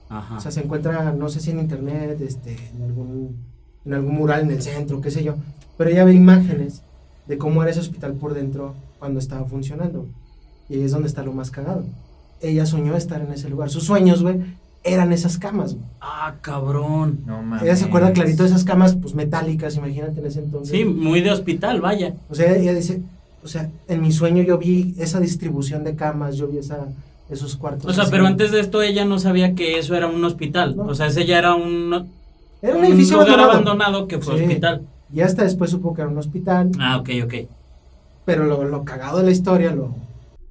[0.09, 0.37] Ajá.
[0.37, 3.37] O sea, se encuentra, no sé si en internet, este, en algún,
[3.85, 5.35] en algún mural en el centro, qué sé yo.
[5.77, 6.83] Pero ella ve imágenes
[7.27, 10.07] de cómo era ese hospital por dentro cuando estaba funcionando.
[10.71, 11.85] Y ahí es donde está lo más cagado.
[12.41, 13.68] Ella soñó estar en ese lugar.
[13.68, 14.37] Sus sueños, güey,
[14.85, 15.85] eran esas camas, güey.
[16.01, 17.18] Ah, cabrón.
[17.27, 17.64] No mames.
[17.64, 20.71] Ella se acuerda clarito de esas camas, pues metálicas, imagínate en ese entonces.
[20.75, 22.14] Sí, muy de hospital, vaya.
[22.31, 23.03] O sea, ella dice,
[23.45, 26.87] o sea, en mi sueño yo vi esa distribución de camas, yo vi esa,
[27.29, 27.91] esos cuartos.
[27.91, 28.12] O sea, así.
[28.12, 30.77] pero antes de esto ella no sabía que eso era un hospital.
[30.77, 30.85] No.
[30.85, 32.09] O sea, ese ya era un,
[32.62, 33.51] Era un un edificio lugar abandonado.
[33.73, 34.45] abandonado que fue Sí.
[34.45, 34.83] hospital.
[35.12, 36.71] Y hasta después supo que era un hospital.
[36.79, 37.35] Ah, ok, ok.
[38.25, 39.95] Pero lo, lo cagado de la historia, lo,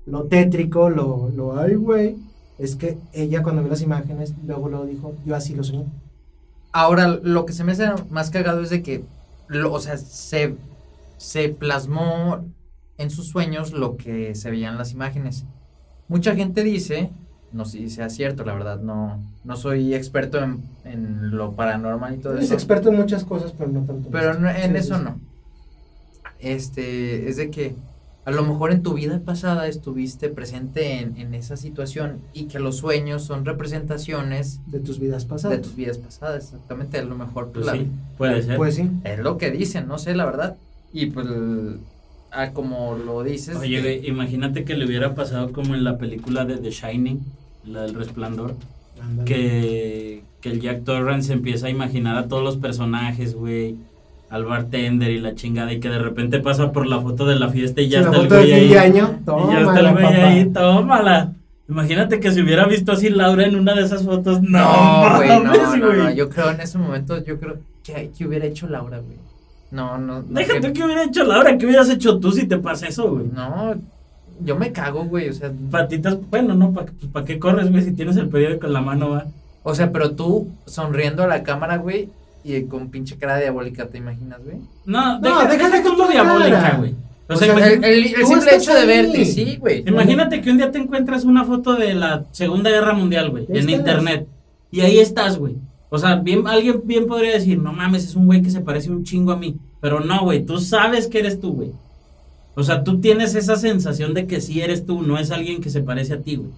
[0.10, 2.18] lo tétrico, lo, lo ay, güey,
[2.58, 5.86] es que ella cuando vio las imágenes, luego lo dijo, yo así lo soñé.
[6.72, 9.04] Ahora, lo que se me hace más cagado es de que,
[9.48, 10.56] lo, o sea, se,
[11.18, 12.46] se plasmó
[12.98, 15.46] en sus sueños lo que se veían las imágenes.
[16.08, 17.12] Mucha gente dice,
[17.54, 22.16] no sé si sea cierto, la verdad, no, no soy experto en, en lo paranormal
[22.16, 22.54] y todo eso.
[22.54, 24.10] experto en muchas cosas, pero no tanto.
[24.12, 25.04] Pero no- en Sí, eso sí.
[25.04, 25.20] no.
[26.40, 27.76] Este, es de que
[28.30, 32.60] a lo mejor en tu vida pasada estuviste presente en, en esa situación y que
[32.60, 35.58] los sueños son representaciones De tus vidas pasadas.
[35.58, 38.58] de tus vidas pasadas, exactamente, a lo mejor Pues la- sí, puede ser.
[38.58, 38.90] Pues sí.
[39.04, 40.56] es lo que dicen, no sé la verdad.
[40.94, 41.28] Y pues,
[42.32, 45.98] ah, como lo dices, Oye, de- güey, imagínate que le hubiera pasado como en la
[45.98, 47.20] película de The Shining,
[47.66, 48.56] la del resplandor,
[49.02, 49.26] Ándale.
[49.28, 53.76] que, que el Jack Torrance empieza a imaginar a todos los personajes, güey,
[54.30, 57.50] al bartender y la chingada, y que de repente pasa por la foto de la
[57.50, 58.68] fiesta y ya está el foto güey fin ahí.
[58.70, 60.16] de año, y ya está el güey papá.
[60.28, 61.34] ahí, tómala.
[61.68, 64.42] Imagínate que se hubiera visto así Laura en una de esas fotos.
[64.42, 66.16] No, no, güey, no, no, no, güey.
[66.16, 69.18] yo creo en ese momento, yo creo que, que hubiera hecho Laura, güey.
[69.72, 70.26] No, no, no.
[70.30, 73.28] Déjate que- que hubiera hecho Laura, ¿qué hubieras hecho tú si te pasa eso, güey?
[73.32, 73.76] No,
[74.44, 77.84] yo me cago, güey, o sea, Patitas, bueno, no, ¿para pa qué corres, güey?
[77.84, 79.26] Si tienes el periódico en la mano, va.
[79.62, 82.10] o sea, pero tú sonriendo a la cámara, güey,
[82.44, 84.58] y con pinche cara diabólica, ¿te imaginas, güey?
[84.86, 86.96] No, No, deja, que tú tú lo diabólica, güey.
[87.30, 89.84] O, O sea, El, el- el Tú simple hecho de verte, sí, güey.
[89.88, 93.58] imagínate que un día te encuentras una foto de la Segunda Guerra Mundial, güey, en
[93.58, 93.74] estás.
[93.76, 94.28] internet.
[94.72, 95.56] Y ahí estás, güey.
[95.92, 98.90] O sea, bien, alguien bien podría decir, no mames, es un güey que se parece
[98.92, 99.58] un chingo a mí.
[99.82, 101.72] Pero no, güey, tú sabes que eres tú, güey.
[102.56, 105.70] O sea, tú tienes esa sensación de que sí eres tú, no es alguien que
[105.70, 106.50] se parece a ti, güey.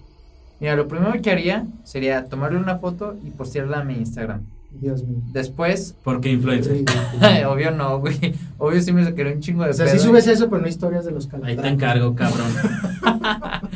[0.58, 4.42] Mira, lo primero que haría sería tomarle una foto y postearla a mi Instagram.
[4.80, 5.18] Dios mío.
[5.32, 6.84] Después, Porque influencer.
[7.46, 8.34] Obvio no, güey.
[8.58, 10.04] Obvio sí me sacaría un chingo de O sea, sí pedo.
[10.06, 11.62] subes eso, pero no historias de los Ahí calandracos.
[11.62, 12.46] te encargo, cabrón.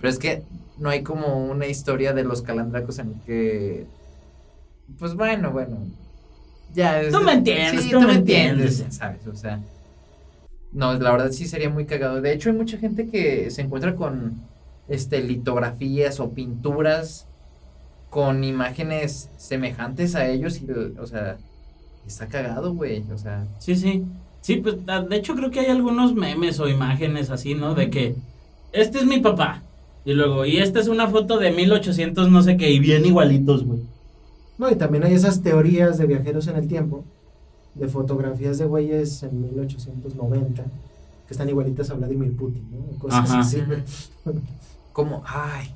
[0.00, 0.42] Pero es que
[0.78, 3.86] no hay como una historia de los calandracos en que.
[4.98, 5.76] Pues bueno, bueno.
[6.74, 7.00] Ya.
[7.00, 8.96] es- Tú me entiendes, sí, tú tú me me entiendes, entiendes.
[8.96, 9.26] ¿sabes?
[9.26, 9.60] O sea.
[10.72, 12.20] No, la verdad sí sería muy cagado.
[12.20, 14.40] De hecho, hay mucha gente que se encuentra con
[14.86, 17.26] este litografías o pinturas
[18.10, 21.36] con imágenes semejantes a ellos y, o sea,
[22.06, 23.04] está cagado, güey.
[23.12, 24.04] O sea, Sí, sí.
[24.40, 27.74] Sí, pues ah, de hecho creo que hay algunos memes o imágenes así, ¿no?
[27.74, 28.14] De que
[28.72, 29.62] este es mi papá.
[30.04, 33.64] Y luego, y esta es una foto de 1800 no sé qué, y bien igualitos,
[33.64, 33.80] güey.
[34.56, 37.04] No, y también hay esas teorías de viajeros en el tiempo
[37.74, 40.64] de fotografías de güeyes en 1890
[41.28, 42.98] que están igualitas a Vladimir Putin, ¿no?
[42.98, 43.40] Cosas Ajá.
[43.40, 43.62] así.
[44.94, 45.68] Como, ay,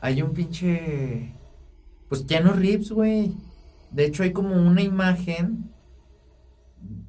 [0.00, 1.32] hay un pinche.
[2.08, 3.32] Pues Keanu Reeves, güey.
[3.90, 5.70] De hecho, hay como una imagen.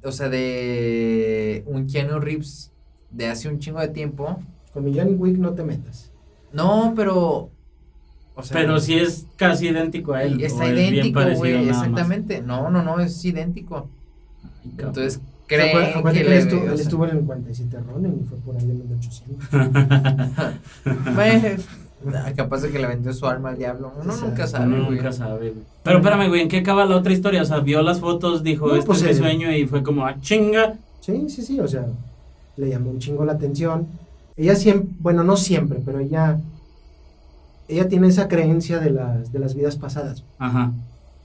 [0.02, 2.72] O sea, de un Keanu Reeves
[3.10, 4.40] de hace un chingo de tiempo.
[4.72, 6.10] Con mi John Wick no te metas.
[6.52, 7.50] No, pero.
[8.34, 10.42] O sea, Pero sí es casi idéntico a él.
[10.42, 11.68] Está idéntico, güey.
[11.68, 12.40] Exactamente.
[12.40, 13.88] No, no, no, es idéntico.
[14.62, 14.72] Ay.
[14.78, 15.20] Entonces,
[15.58, 18.74] acuérdate que él, estuvo, él estuvo en el 47 Ronin y fue por ahí de
[18.74, 19.48] 1800.
[21.14, 21.48] Bueno,
[22.34, 23.92] capaz de que le vendió su alma al diablo.
[24.00, 24.26] Uno Exacto.
[24.26, 24.90] nunca Uno sabe, güey.
[24.96, 25.54] nunca sabe.
[25.82, 27.42] Pero espérame, güey, ¿en qué acaba la otra historia?
[27.42, 29.82] O sea, vio las fotos, dijo, No, este pues, es mi eh, sueño, y fue
[29.82, 30.74] como, ah, chinga.
[31.00, 31.86] Sí, sí, sí, o sea,
[32.56, 33.86] le llamó un chingo la atención.
[34.36, 36.38] Ella siempre, bueno, no siempre, pero ella,
[37.68, 40.72] ella tiene esa creencia de las, de las vidas pasadas, Ajá.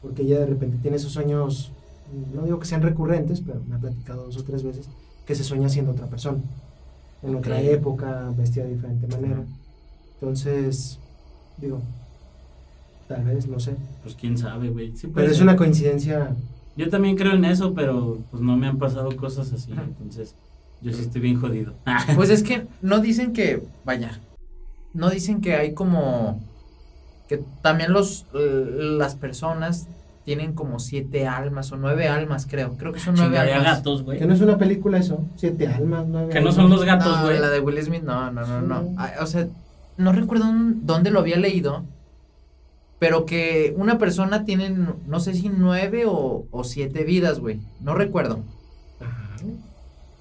[0.02, 1.72] porque ella de repente tiene esos sueños,
[2.34, 4.90] no digo que sean recurrentes, pero me ha platicado dos o tres veces,
[5.26, 6.40] que se sueña siendo otra persona,
[7.24, 9.44] en otra época, vestida de diferente manera.
[10.30, 10.98] Entonces,
[11.58, 11.82] digo,
[13.08, 14.96] tal vez, no sé, Pues quién sabe, güey.
[14.98, 15.44] Sí pero es ser.
[15.44, 16.36] una coincidencia.
[16.76, 19.84] Yo también creo en eso, pero pues no me han pasado cosas así, Ajá.
[19.84, 20.34] entonces
[20.82, 21.74] yo sí estoy bien jodido.
[22.16, 24.20] Pues es que no dicen que, vaya,
[24.94, 26.42] no dicen que hay como
[27.30, 29.88] que también los las personas
[30.26, 32.76] tienen como siete almas o nueve almas, creo.
[32.78, 33.78] Creo que son nueve Chinga de almas.
[33.78, 34.18] gatos, güey.
[34.18, 36.56] Que no es una película eso, siete almas, nueve Que no almas.
[36.56, 37.40] son los gatos, no, güey.
[37.40, 38.96] la de Will Smith, no, no, no, no.
[39.22, 39.48] O sea,
[39.98, 41.84] no recuerdo un- dónde lo había leído,
[43.00, 47.60] pero que una persona tiene, no sé si nueve o, o siete vidas, güey.
[47.82, 48.40] No recuerdo.
[49.00, 49.36] Ajá.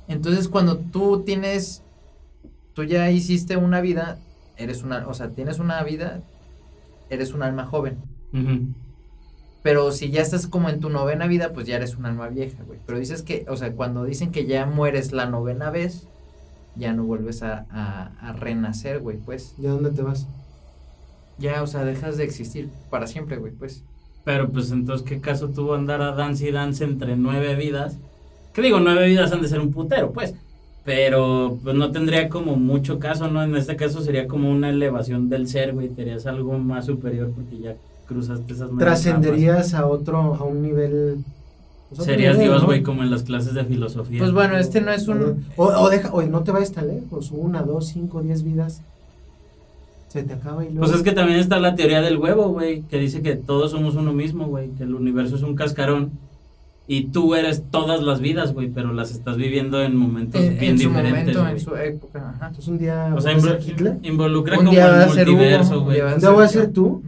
[0.08, 1.82] Entonces, cuando tú tienes,
[2.74, 4.18] tú ya hiciste una vida,
[4.56, 6.20] eres una, o sea, tienes una vida,
[7.10, 7.98] eres un alma joven.
[9.62, 12.62] Pero si ya estás como en tu novena vida, pues ya eres un alma vieja,
[12.64, 12.80] güey.
[12.84, 16.06] Pero dices que, o sea, cuando dicen que ya mueres la novena vez,
[16.76, 19.54] ya no vuelves a, a, a renacer, güey, pues.
[19.58, 20.26] ¿De dónde te vas?
[21.38, 23.82] Ya, o sea, dejas de existir para siempre, güey, pues.
[24.24, 27.98] Pero pues entonces, ¿qué caso tuvo andar a dance y dance entre nueve vidas?
[28.52, 30.34] Que digo, nueve vidas han de ser un putero, pues.
[30.84, 33.42] Pero pues no tendría como mucho caso, ¿no?
[33.42, 35.88] En este caso sería como una elevación del ser, güey.
[35.88, 41.24] Tenías algo más superior porque ya cruzaste esas Trascenderías a otro, a un nivel.
[41.91, 42.66] Pues, Serías nivel, Dios, ¿no?
[42.68, 44.18] güey, como en las clases de filosofía.
[44.18, 45.45] Pues bueno, este no es un...
[45.57, 48.82] O, o deja, o no te vayas tan lejos, una, dos, cinco, diez vidas.
[50.09, 50.80] Se te acaba y luego.
[50.87, 53.97] Pues es que también está la teoría del huevo, güey, que dice que todos somos
[53.97, 56.12] uno mismo, güey, que el universo es un cascarón
[56.87, 60.72] y tú eres todas las vidas, güey, pero las estás viviendo en momentos En, bien
[60.72, 62.47] en su diferentes, momento, en su época, ajá.
[62.49, 63.99] Entonces un día O sea, voy a ser invol- Hitler.
[64.03, 66.01] involucra Un como el a ser Hugo, multiverso, güey.
[66.01, 66.87] Un día voy a ser tú.
[66.87, 67.05] Ujú.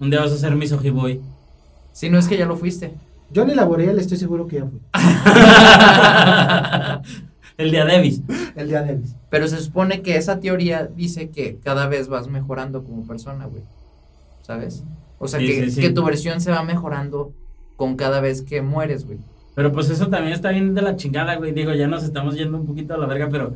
[0.00, 1.20] Un día vas a ser Misogi Boy.
[1.92, 2.92] Si no es que ya lo fuiste.
[3.34, 4.80] Johnny Laboriel estoy seguro que ya fue.
[7.58, 8.22] el día Davis.
[8.56, 9.14] El día de Elvis.
[9.30, 13.62] Pero se supone que esa teoría dice que cada vez vas mejorando como persona, güey.
[14.42, 14.84] ¿Sabes?
[15.18, 15.80] O sea, Sí, que, sí, sí.
[15.80, 17.32] que tu versión se va mejorando
[17.76, 19.18] con cada vez que mueres, güey.
[19.54, 21.52] Pero pues eso también está bien de la chingada, güey.
[21.52, 23.54] Digo, ya nos estamos yendo un poquito a la verga, pero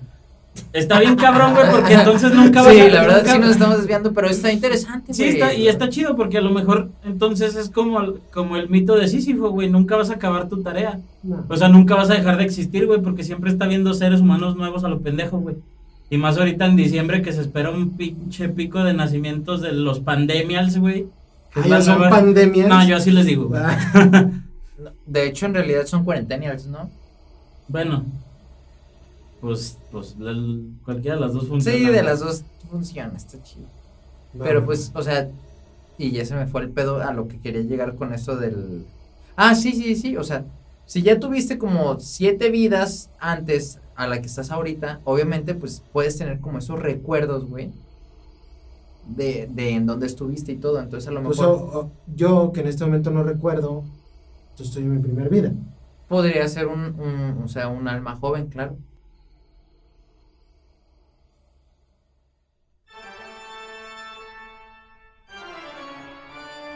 [0.73, 2.89] está bien cabrón, güey, porque entonces nunca vas Sí, a...
[2.89, 6.17] la verdad nunca- sí nos estamos desviando, pero está interesante, Sí, está, y está chido
[6.17, 9.69] porque a lo mejor entonces es como, como el mito de Sísifo, güey.
[9.71, 11.01] Nunca vas a acabar tu tarea.
[11.23, 11.45] No.
[11.49, 14.57] O sea, nunca vas a dejar de existir, güey, porque siempre está viendo seres humanos
[14.57, 15.57] nuevos a lo pendejo, güey.
[16.11, 20.01] Y más ahorita en diciembre que se espera un pinche pico de nacimientos de los
[20.01, 21.07] pandemials, güey.
[21.55, 22.69] Ah, son nueva- pandemias.
[22.69, 23.61] No, yo así les digo, güey.
[23.63, 24.31] Ah,
[25.07, 26.91] De hecho, en realidad son cuarentenials, ¿no?
[27.67, 28.05] Bueno,
[29.41, 30.35] pues, pues la-
[30.85, 31.79] cualquiera de las dos funciona.
[31.79, 33.67] Sí, de las dos funciona, está chido.
[34.35, 35.29] no, Pero pues, o sea,
[35.97, 38.85] y ya se me fue el pedo a lo que quería llegar con eso del...
[39.37, 40.45] Ah, sí, sí, sí, o sea,
[40.87, 46.17] si ya tuviste como siete vidas antes a la que estás ahorita, obviamente pues puedes
[46.19, 47.73] tener como esos recuerdos, güey,
[49.09, 52.53] de, de en dónde estuviste y todo, entonces a lo Pues, mejor o- o- yo
[52.53, 53.85] que en este momento no recuerdo,
[54.57, 55.53] yo estoy en mi primer vida.
[56.09, 58.77] podría ser un, un, o sea, un alma joven, claro.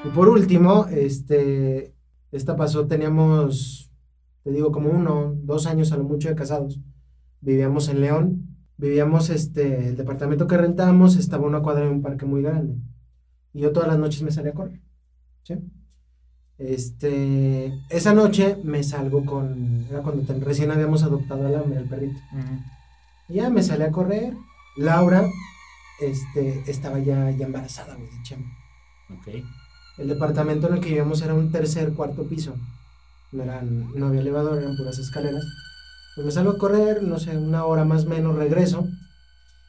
[0.04, 1.94] Y por último, este,
[2.32, 3.90] esta pasó, teníamos,
[4.42, 6.80] te digo, como uno, dos años a lo mucho de casados.
[7.40, 12.02] Vivíamos en León, vivíamos, este, el departamento que rentábamos estaba a una cuadra de un
[12.02, 12.76] parque muy grande.
[13.52, 14.80] Y yo todas las noches me salía a correr,
[15.44, 15.54] ¿sí?
[16.58, 22.18] Este, esa noche me salgo con, era cuando recién habíamos adoptado al hambre, al perrito.
[23.28, 24.34] Y ya me salí a correr.
[24.76, 25.24] Laura,
[26.00, 28.46] este, estaba ya, ya embarazada, güey, de Chema.
[29.10, 29.44] Ok.
[30.02, 32.54] El departamento en el que vivíamos era un tercer, cuarto piso.
[33.32, 35.44] no, eran, no había elevador, eran puras escaleras.
[36.14, 38.86] Pues me salgo a correr, no sé, una hora más o menos, regreso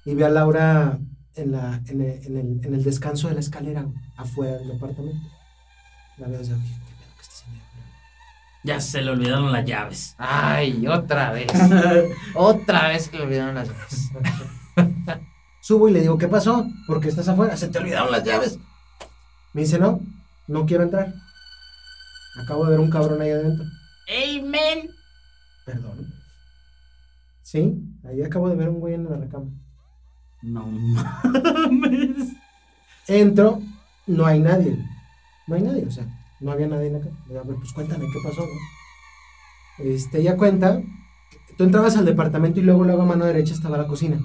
[0.06, 0.98] y vi a Laura
[1.36, 3.86] en, la, en, el, en el- en el descanso de la escalera,
[4.18, 5.26] afuera del departamento.
[6.18, 7.88] La veo, o sea, "Oye, ¿qué pedo que está haciendo ahí afuera?".
[8.66, 10.16] Ya se le olvidaron las llaves.
[10.18, 11.48] Ay, otra vez.
[12.36, 14.10] otra vez que le olvidaron las llaves.
[15.62, 16.68] Subo y le digo, ¿qué pasó?
[16.88, 17.56] ¿Por qué estás afuera?
[17.56, 18.60] Se te olvidaron las llaves.
[19.54, 20.02] Me dice, no,
[20.48, 21.14] no quiero entrar.
[22.42, 23.66] Acabo de ver un cabrón ahí adentro.
[24.10, 24.90] Amen.
[25.66, 26.14] Perdón.
[27.42, 29.52] Sí, ahí acabo de ver un güey en la recámara.
[30.42, 32.34] No mames.
[33.08, 33.62] Entro,
[34.08, 34.78] no hay nadie.
[35.48, 36.06] No hay nadie, o sea,
[36.40, 37.16] no había nadie en la casa.
[37.30, 38.42] A ver, pues cuéntame, ¿qué pasó?
[38.42, 39.86] no?".
[39.86, 40.82] Este, ella cuenta,
[41.58, 44.20] tú entrabas al departamento y luego, luego a mano derecha estaba la cocina.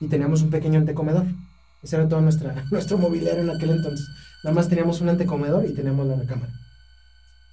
[0.00, 1.26] Y teníamos un pequeño antecomedor.
[1.82, 4.06] Ese era todo nuestra, nuestro mobiliario en aquel entonces.
[4.44, 6.52] Nada más teníamos un antecomedor y teníamos la recámara.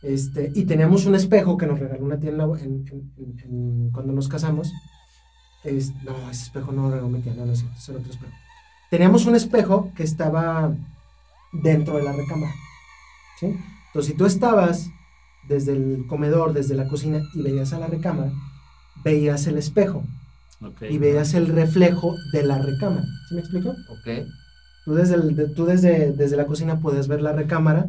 [0.01, 2.86] Este, y teníamos un espejo que nos regaló una tía en la- en-
[3.17, 4.71] en- cuando nos casamos.
[5.63, 7.99] Es- no, ese espejo no lo regaló mi tía, no, no es cierto, ese era
[8.01, 8.33] otro espejo.
[8.91, 10.75] Teníamos un espejo que estaba
[11.51, 12.53] dentro de la recámara.
[13.39, 13.47] ¿sí?
[13.88, 14.88] Entonces, si tú estabas
[15.47, 18.31] desde el comedor, desde la cocina y veías a la recámara,
[19.03, 20.03] veías el espejo
[20.61, 20.83] Ok.
[20.89, 23.03] y veías el reflejo de la recámara.
[23.27, 23.69] ¿Sí me explico?
[23.69, 24.27] Ok.
[24.86, 27.88] Tú desde, el- de- tú desde, desde la cocina puedes ver la recámara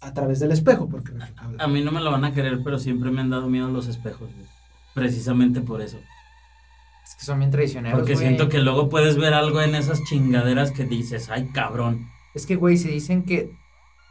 [0.00, 1.12] a través del espejo, porque
[1.58, 3.86] A mí no me lo van a creer, pero siempre me han dado miedo los
[3.86, 4.46] espejos, güey.
[4.94, 5.98] Precisamente por eso.
[7.04, 7.98] Es que son bien traicioneros.
[7.98, 8.26] Porque güey.
[8.26, 12.06] siento que luego puedes ver algo en esas chingaderas que dices, ay, cabrón.
[12.34, 13.52] Es que, güey, se dicen que,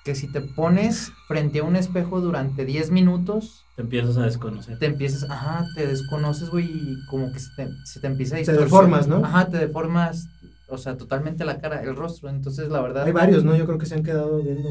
[0.05, 4.79] que si te pones frente a un espejo durante 10 minutos, Te empiezas a desconocer.
[4.79, 8.37] te empiezas, ajá, te desconoces, güey, y como que se te, se te empieza a
[8.37, 8.69] Te distorsionar.
[8.69, 9.25] deformas, ¿no?
[9.25, 10.27] Ajá, te deformas,
[10.71, 12.29] o sea, totalmente la cara, el rostro.
[12.29, 13.05] Entonces, la verdad.
[13.05, 13.55] Hay varios, ¿no?
[13.55, 14.69] Yo creo que se han quedado viendo.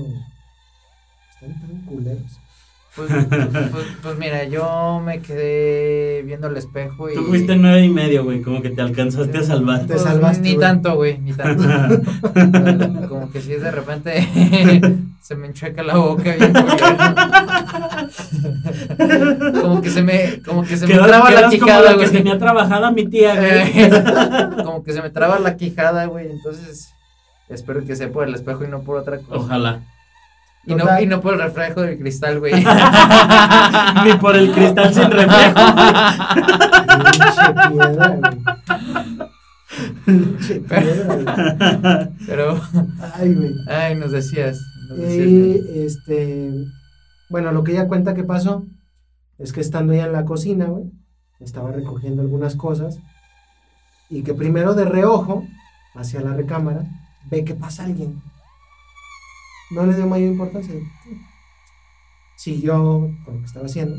[1.35, 2.41] Están tan culeros.
[2.97, 3.09] Pues,
[3.71, 7.15] pues, pues mira, yo me quedé viendo el espejo y.
[7.15, 9.83] Tú fuiste nueve y medio, güey, como que te alcanzaste a salvar.
[9.83, 10.61] Te Pues, salvaste, Ni güey.
[10.61, 11.63] tanto, güey, ni tanto.
[13.09, 14.27] como que si de repente
[15.23, 16.53] se me enchueca la boca bien
[19.63, 21.97] como que se me, como que se me traba la quedas como quijada, la que
[21.97, 22.11] güey.
[22.11, 23.91] tenía trabajada mi tía, güey.
[24.65, 26.31] Como que se me traba la quijada, güey.
[26.31, 26.89] Entonces,
[27.49, 29.37] espero que sea por el espejo y no por otra cosa.
[29.41, 29.81] Ojalá.
[30.67, 32.53] Y no, y no por el reflejo del cristal, güey.
[34.05, 35.59] Ni por el cristal sin reflejo.
[37.05, 38.21] Pinche piedra, güey.
[40.05, 42.09] Pinche piedra, güey.
[42.27, 42.61] Pero,
[43.15, 43.55] Ay, güey.
[43.69, 44.59] ay, nos decías.
[44.91, 46.51] nos decías, Y este,
[47.31, 48.65] bueno, lo que ella cuenta que pasó
[49.39, 50.91] es que estando ella en la cocina, güey,
[51.41, 52.99] estaba recogiendo algunas cosas
[54.11, 55.45] y que primero de reojo
[55.95, 56.85] hacia la recámara
[57.31, 58.21] ve que pasa alguien.
[59.71, 60.75] No le dio mayor importancia.
[62.37, 63.97] Siguió con lo que estaba haciendo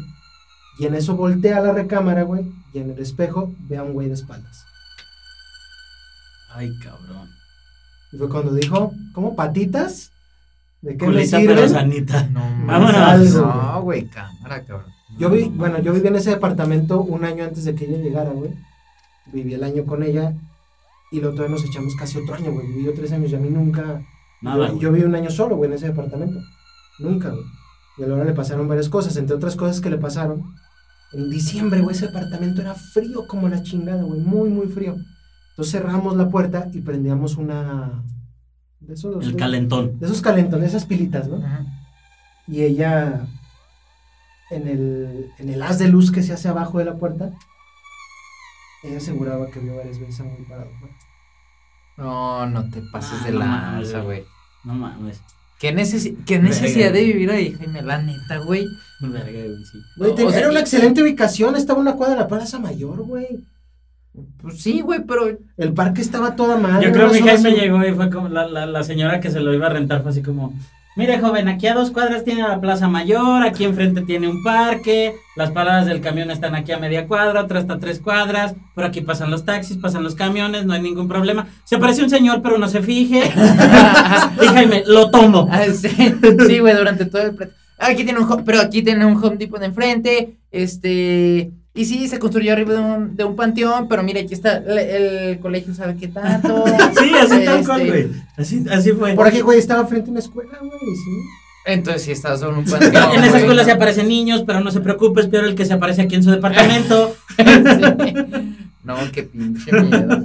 [0.79, 2.43] y en eso voltea a la recámara, güey,
[2.73, 4.65] y en el espejo ve a un güey de espaldas.
[6.53, 7.29] Ay, cabrón.
[8.11, 10.11] Y fue cuando dijo, ¿cómo patitas?
[10.81, 11.69] ¿De qué me Culita pero sirven?
[11.69, 12.23] sanita.
[12.27, 13.33] No, Vámonos.
[13.35, 14.91] No, güey, cámara, cabrón.
[15.19, 18.31] Yo vi, bueno, yo viví en ese departamento un año antes de que ella llegara,
[18.31, 18.51] güey.
[19.31, 20.33] Viví el año con ella
[21.11, 22.65] y luego todavía nos echamos casi otro año, güey.
[22.67, 24.01] Viví yo tres años y a mí nunca.
[24.41, 24.79] Nada, yo, güey.
[24.81, 26.39] yo viví un año solo, güey, en ese departamento.
[26.99, 27.43] Nunca, güey.
[27.97, 30.43] Y a la hora le pasaron varias cosas, entre otras cosas que le pasaron.
[31.13, 34.19] En diciembre, güey, ese departamento era frío como la chingada, güey.
[34.21, 34.95] Muy, muy frío.
[35.51, 38.03] Entonces cerramos la puerta y prendíamos una.
[38.79, 39.99] De esos, El de- calentón.
[39.99, 41.37] de esos calentones, esas pilitas, ¿no?
[41.45, 41.65] Ajá.
[42.47, 43.27] y ella
[44.49, 47.31] en el, en el haz de luz que se hace abajo de la puerta,
[48.83, 50.69] ella aseguraba que vio varias veces a un güey parado.
[50.75, 50.95] afuera.
[51.97, 54.23] No, no te pases Ah, de lanza, güey.
[54.63, 55.19] No mames.
[55.59, 57.81] ¿Qué, necesi- qué necesidad de vivir ahí, Jaime?
[57.83, 58.65] La neta, güey.
[58.99, 59.77] Verga, güey, sí.
[59.97, 62.57] Güey, O te- sea, era una y- excelente ubicación, estaba una cuadra de la Plaza
[62.59, 63.27] Mayor, güey.
[64.41, 66.87] Pues sí, güey, pero El parque estaba toda madre.
[66.87, 69.19] Yo creo que mi zona jefe así- llegó y fue como la, la, la señora
[69.19, 70.53] que se lo iba a rentar, fue así como,
[70.95, 75.15] mire joven, aquí a dos cuadras tiene la Plaza Mayor, aquí enfrente tiene un parque,
[75.35, 78.83] las paradas del camión están aquí a media cuadra, otra está a tres cuadras, por
[78.83, 81.47] aquí pasan los taxis, pasan los camiones, no hay ningún problema.
[81.63, 83.23] Se aparece un señor, pero no se fije.
[84.41, 85.47] y Jaime, lo tomo.
[85.51, 85.89] Ah, sí,
[86.47, 87.37] sí, güey, durante todo el...
[87.77, 91.51] Aquí tiene un pero aquí tiene un Home Depot de enfrente, este...
[91.73, 94.77] Y sí, se construyó arriba de un, de un panteón, pero mira, aquí está el,
[94.77, 96.65] el colegio, ¿sabe qué tanto?
[96.99, 98.07] Sí, así tal Este, cual, güey.
[98.35, 99.13] Así, así fue.
[99.13, 101.11] Por aquí, güey, estaba frente a una escuela, güey, sí.
[101.65, 103.13] Entonces sí estás sobre un panteón.
[103.15, 105.73] en esa escuela se aparecen niños, pero no se preocupe, es peor el que se
[105.73, 107.15] aparece aquí en su departamento.
[107.37, 108.13] Sí.
[108.83, 110.21] No, qué pinche miedo.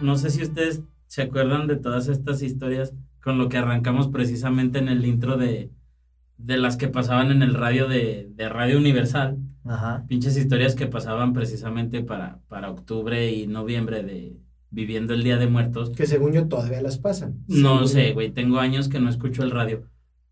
[0.00, 2.92] No sé si ustedes se acuerdan de todas estas historias
[3.22, 5.70] con lo que arrancamos precisamente en el intro de,
[6.38, 9.38] de las que pasaban en el radio de, de Radio Universal.
[9.64, 10.04] Ajá.
[10.08, 14.36] Pinches historias que pasaban precisamente para, para octubre y noviembre de
[14.70, 15.90] Viviendo el Día de Muertos.
[15.90, 17.44] Que según yo todavía las pasan.
[17.46, 19.84] No sé, güey, tengo años que no escucho el radio.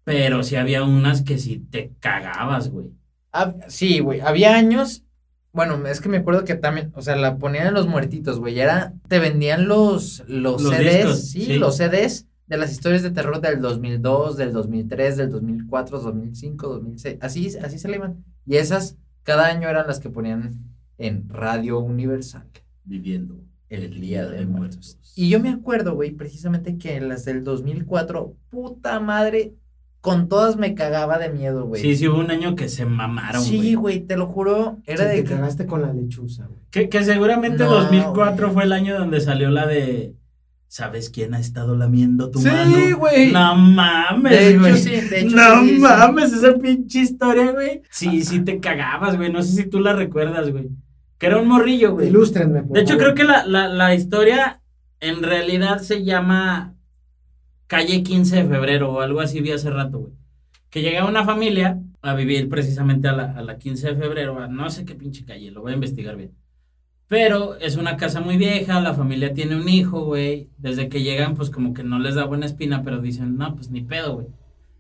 [0.03, 2.89] Pero sí había unas que sí te cagabas, güey.
[3.33, 4.21] Ah, sí, güey.
[4.21, 5.05] Había años.
[5.53, 8.59] Bueno, es que me acuerdo que también, o sea, la ponían en los muertitos, güey.
[8.59, 11.59] Era, te vendían los, los, Los CDs, discos, sí, sí.
[11.59, 17.17] los CDs de las historias de terror del 2002, del 2003, del 2004, 2005, 2006.
[17.23, 18.25] Así, así se le iban.
[18.45, 20.59] Y esas, cada año eran las que ponían
[20.99, 22.45] en Radio Universal.
[22.85, 24.99] Viviendo El Día de Muertos.
[25.15, 29.55] Y yo me acuerdo, güey, precisamente que en las del 2004, puta madre,
[30.01, 31.81] con todas me cagaba de miedo, güey.
[31.81, 33.75] Sí, sí, hubo un año que se mamaron, Sí, güey.
[33.75, 35.35] güey, te lo juro, era Sí, de te que...
[35.37, 36.59] cagaste con la lechuza, güey.
[36.71, 38.55] Que, que seguramente No, 2004 güey.
[38.55, 40.15] fue el año donde salió la de...
[40.73, 42.97] ¿Sabes quién ha estado lamiendo tu Sí, mano?
[42.97, 43.33] güey.
[43.33, 44.77] No mames, De hecho, güey.
[44.79, 45.79] sí, de hecho, no sí, sí.
[45.81, 47.83] mames, esa pinche historia, güey.
[47.91, 49.33] Sí, sí te cagabas, güey.
[49.33, 50.69] No sé si tú la recuerdas, güey.
[51.19, 52.07] Que era un morrillo, güey.
[52.07, 53.03] Ilústrenme, por De hecho, favor.
[53.03, 54.61] creo que la, la, la historia
[55.01, 56.77] en realidad se llama
[57.67, 60.13] Calle 15 de Febrero o algo así vi hace rato, güey.
[60.71, 64.47] Que llega una familia a vivir precisamente a la, a la 15 de febrero, a
[64.47, 66.31] no sé qué pinche calle, lo voy a investigar bien.
[67.11, 70.49] Pero es una casa muy vieja, la familia tiene un hijo, güey.
[70.59, 73.69] Desde que llegan, pues como que no les da buena espina, pero dicen, no, pues
[73.69, 74.29] ni pedo, güey.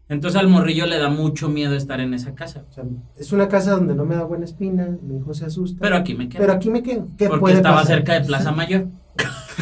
[0.09, 2.63] Entonces al morrillo le da mucho miedo estar en esa casa.
[2.71, 2.85] O sea,
[3.17, 5.81] es una casa donde no me da buena espina, mi hijo se asusta.
[5.81, 6.41] Pero aquí me quedo.
[6.41, 7.09] Pero aquí me quedo.
[7.19, 7.97] ¿Qué porque puede estaba pasar?
[7.97, 8.87] cerca de Plaza Mayor.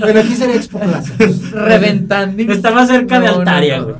[0.00, 1.14] bueno, aquí sería Expo Plaza.
[1.52, 2.42] Reventando.
[2.52, 3.84] Estaba cerca de No, Altaria, no.
[3.84, 3.96] güey.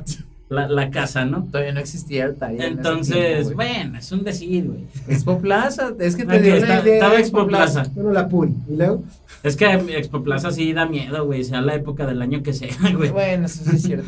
[0.53, 1.45] La, la casa, ¿no?
[1.51, 4.85] Todavía no existía en ese Entonces, bueno, es un decir, güey.
[5.07, 7.83] Expo Plaza, es que te dio está- la idea estaba Expo Plaza.
[7.95, 8.53] Bueno, la Puri.
[8.69, 9.03] Y luego,
[9.43, 12.69] Es que Expo Plaza sí da miedo, güey, sea la época del año que sea,
[12.95, 13.09] güey.
[13.11, 14.07] Bueno, eso sí es cierto.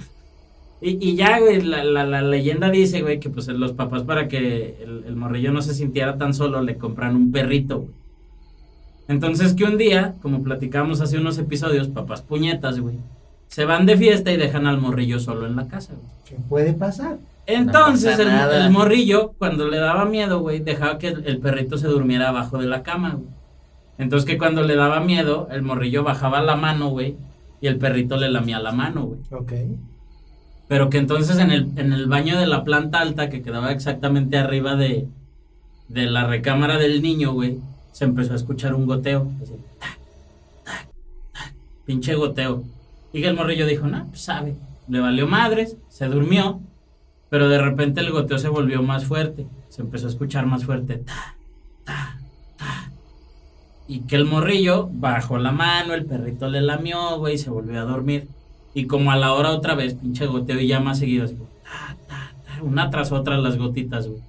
[0.81, 4.27] Y, y ya, güey, la, la, la leyenda dice, güey, que pues los papás para
[4.27, 7.91] que el, el morrillo no se sintiera tan solo le compran un perrito, güey.
[9.07, 12.95] Entonces que un día, como platicamos hace unos episodios, papás puñetas, güey,
[13.55, 16.09] se van de fiesta y dejan al morrillo solo en la casa, güey.
[16.25, 17.19] ¿qué puede pasar?
[17.45, 21.87] Entonces pasa el, morrillo, cuando le daba miedo, güey, dejaba que el, el perrito se
[21.87, 23.29] durmiera abajo de la cama, güey.
[23.97, 27.15] Entonces que cuando le daba miedo, el morrillo bajaba la mano, güey,
[27.61, 29.19] y el perrito le lamía la mano, güey.
[29.31, 29.53] Ok.
[30.67, 34.37] Pero que entonces en el, en el baño de la planta alta, que quedaba exactamente
[34.37, 35.07] arriba de,
[35.87, 37.59] de la recámara del niño, güey,
[37.93, 39.31] se empezó a escuchar un goteo.
[39.41, 39.97] así, tac,
[40.65, 40.87] tac,
[41.31, 41.53] tac,
[41.85, 42.74] pinche goteo.
[43.15, 44.55] Y que el morrillo dijo, no, pues sabe.
[44.89, 46.59] Le valió madres, se durmió,
[47.29, 49.47] pero de repente el goteo se volvió más fuerte.
[49.69, 50.97] Se empezó a escuchar más fuerte.
[50.97, 51.37] ta,
[51.85, 52.19] ta,
[52.57, 52.91] ta.
[53.87, 57.79] Y que el morrillo bajó la mano, el perrito le lamió, güey, y se volvió
[57.79, 58.27] a dormir.
[58.73, 61.95] Y como a la hora otra vez, pinche goteo y ya más seguido, así ta,
[62.09, 64.19] ta, ta, una tras otra las gotitas, güey.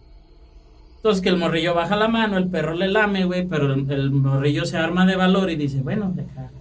[0.99, 4.13] Entonces que el morrillo baja la mano, el perro le lame, güey, pero el, el
[4.13, 6.53] morrillo se arma de valor y dice, bueno, deja,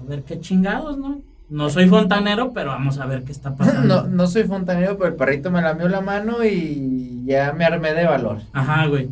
[0.00, 1.22] a ver qué chingados, ¿no?
[1.50, 4.02] No soy fontanero, pero vamos a ver qué está pasando.
[4.02, 7.94] No, no soy fontanero, pero el perrito me lamió la mano y ya me armé
[7.94, 8.40] de valor.
[8.52, 9.08] Ajá, güey.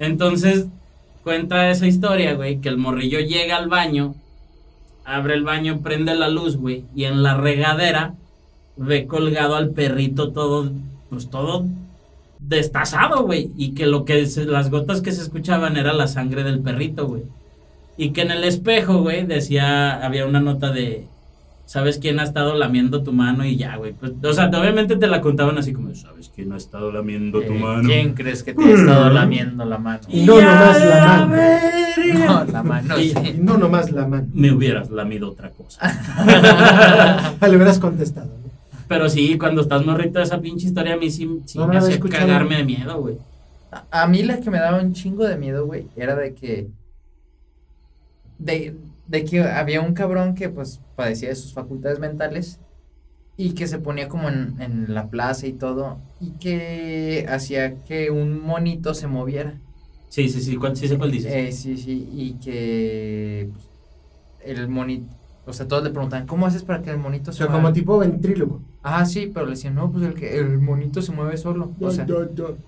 [0.00, 0.66] Entonces,
[1.22, 4.14] cuenta esa historia, güey, que el morrillo llega al baño,
[5.04, 8.14] abre el baño, prende la luz, güey, y en la regadera
[8.76, 10.72] ve colgado al perrito todo,
[11.08, 11.66] pues todo
[12.38, 16.42] destazado, güey, y que lo que se- las gotas que se escuchaban era la sangre
[16.42, 17.22] del perrito, güey.
[17.96, 21.06] Y que en el espejo, güey, decía, había una nota de,
[21.70, 23.44] ¿sabes quién ha estado lamiendo tu mano?
[23.44, 23.92] Y ya, güey.
[23.92, 27.52] Pues, o sea, obviamente te la contaban así como, ¿sabes quién ha estado lamiendo tu
[27.52, 27.88] Eh, mano?
[27.88, 30.00] ¿Quién crees que te ha estado lamiendo la mano?
[30.08, 31.30] Y no nomás la mano.
[31.32, 32.26] verga.
[32.26, 33.34] No, la mano, Y- sí.
[33.38, 34.26] no nomás la mano.
[34.34, 35.78] Me hubieras lamido otra cosa.
[37.40, 38.26] Ah, le hubieras contestado.
[38.26, 38.50] ¿no?
[38.88, 41.74] Pero sí, cuando estás morrito de esa pinche historia, a mí sí, sí No, me
[41.74, 42.26] la hacía escuchado.
[42.26, 43.16] cagarme de miedo, güey.
[43.70, 46.66] A, a mí la que me daba un chingo de miedo, güey, era de que.
[48.38, 48.74] De,
[49.10, 52.60] de que había un cabrón que, pues, padecía de sus facultades mentales
[53.36, 58.10] y que se ponía como en, en la plaza y todo y que hacía que
[58.10, 59.58] un monito se moviera.
[60.08, 61.32] Sí, sí, sí, ¿cuál, sí sé cuál dices.
[61.32, 63.64] Eh, sí, sí, y que pues,
[64.44, 65.06] el monito,
[65.46, 67.62] o sea, todos le preguntaban, ¿cómo haces para que el monito O se sea, mueva?
[67.62, 68.60] como tipo ventrílogo.
[68.82, 71.72] Ah, sí, pero le decían, no, pues el, que, el monito se mueve solo.
[71.80, 72.06] O sea,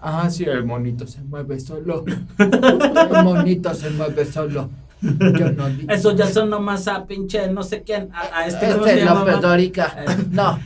[0.01, 2.05] ah, sí, el monito se mueve solo.
[2.39, 4.69] El monito se mueve solo.
[5.03, 8.67] Yo no di- Eso ya son nomás a pinche no sé quién, a, a este,
[8.73, 9.41] ¿cómo Este se López?
[9.41, 9.95] Dórica.
[9.99, 10.17] Eh.
[10.31, 10.59] No,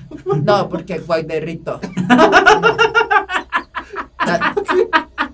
[0.42, 1.80] no, porque Guayderrito.
[2.08, 2.30] No.
[4.26, 4.56] That,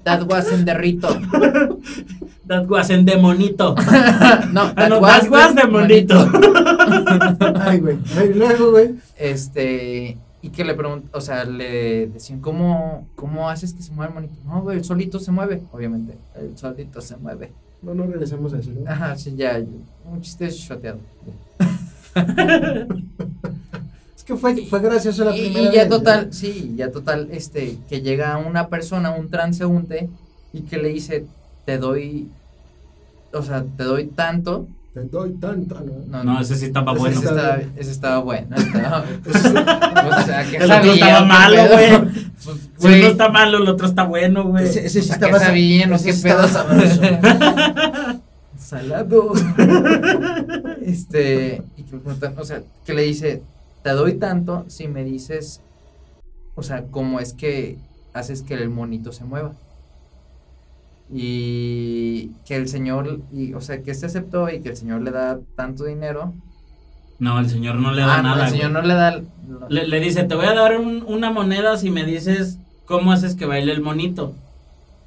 [0.05, 1.09] that wasn't the rito.
[2.46, 3.74] That was en demonito.
[4.53, 6.16] No, Ah, no, that was the de monito.
[7.61, 7.96] Ay, güey.
[8.18, 8.96] Ay, luego, güey.
[9.16, 14.09] Este, y que le preguntan, o sea, le decían, ¿cómo, ¿cómo haces que se mueva
[14.09, 14.34] el monito?
[14.44, 17.53] No, güey, el solito se mueve, obviamente, el solito se mueve.
[17.82, 18.88] No, no regresamos a eso, ¿no?
[18.90, 19.60] Ajá, sí, ya,
[20.04, 20.98] un chiste shoteado.
[24.16, 27.28] Es que fue, fue gracioso la Y, primera y ya vez, total, sí, ya total,
[27.32, 30.08] este, que llega una persona, un transeúnte,
[30.52, 31.26] y que le dice,
[31.64, 32.28] te doy,
[33.32, 34.68] o sea, te doy tanto.
[34.95, 35.93] Te doy tanta, ¿no?
[36.07, 37.18] No, No, ese sí estaba Ese bueno.
[37.20, 38.57] ese, estaba, ese estaba bueno.
[38.57, 39.49] Estaba, Ese sí-
[40.20, 42.22] o sea, que El otro estaba malo, güey.
[42.45, 44.64] Pues, Si uno está malo, el otro está bueno, güey.
[44.64, 46.49] Ese, ese o sí sea, estaba que sabía, no ese qué pedo.
[46.49, 47.01] sabroso.
[48.59, 49.32] Salado.
[50.82, 53.43] este, y que preguntan, o sea, que le dice,
[53.82, 55.61] te doy tanto si me dices,
[56.55, 57.78] o sea, cómo es que
[58.12, 59.53] haces que el monito se mueva.
[61.14, 65.10] Y que el señor, y, o sea, que este aceptó y que el señor le
[65.10, 66.32] da tanto dinero.
[67.18, 68.46] No, el señor no le da ah, no, nada.
[68.46, 68.82] el señor güey.
[68.82, 69.20] no le da.
[69.46, 69.68] no.
[69.68, 73.34] Le, le dice, te voy a dar un- una moneda si me dices cómo haces
[73.36, 74.34] que baile el monito.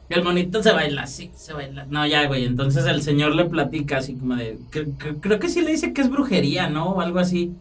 [0.09, 1.87] Y el monito se baila así, se baila.
[1.89, 2.45] No, ya, güey.
[2.45, 4.57] Entonces el señor le platica así como de...
[4.71, 6.91] cre- cre- creo que sí le dice que es brujería, ¿no?
[6.91, 7.53] O algo así.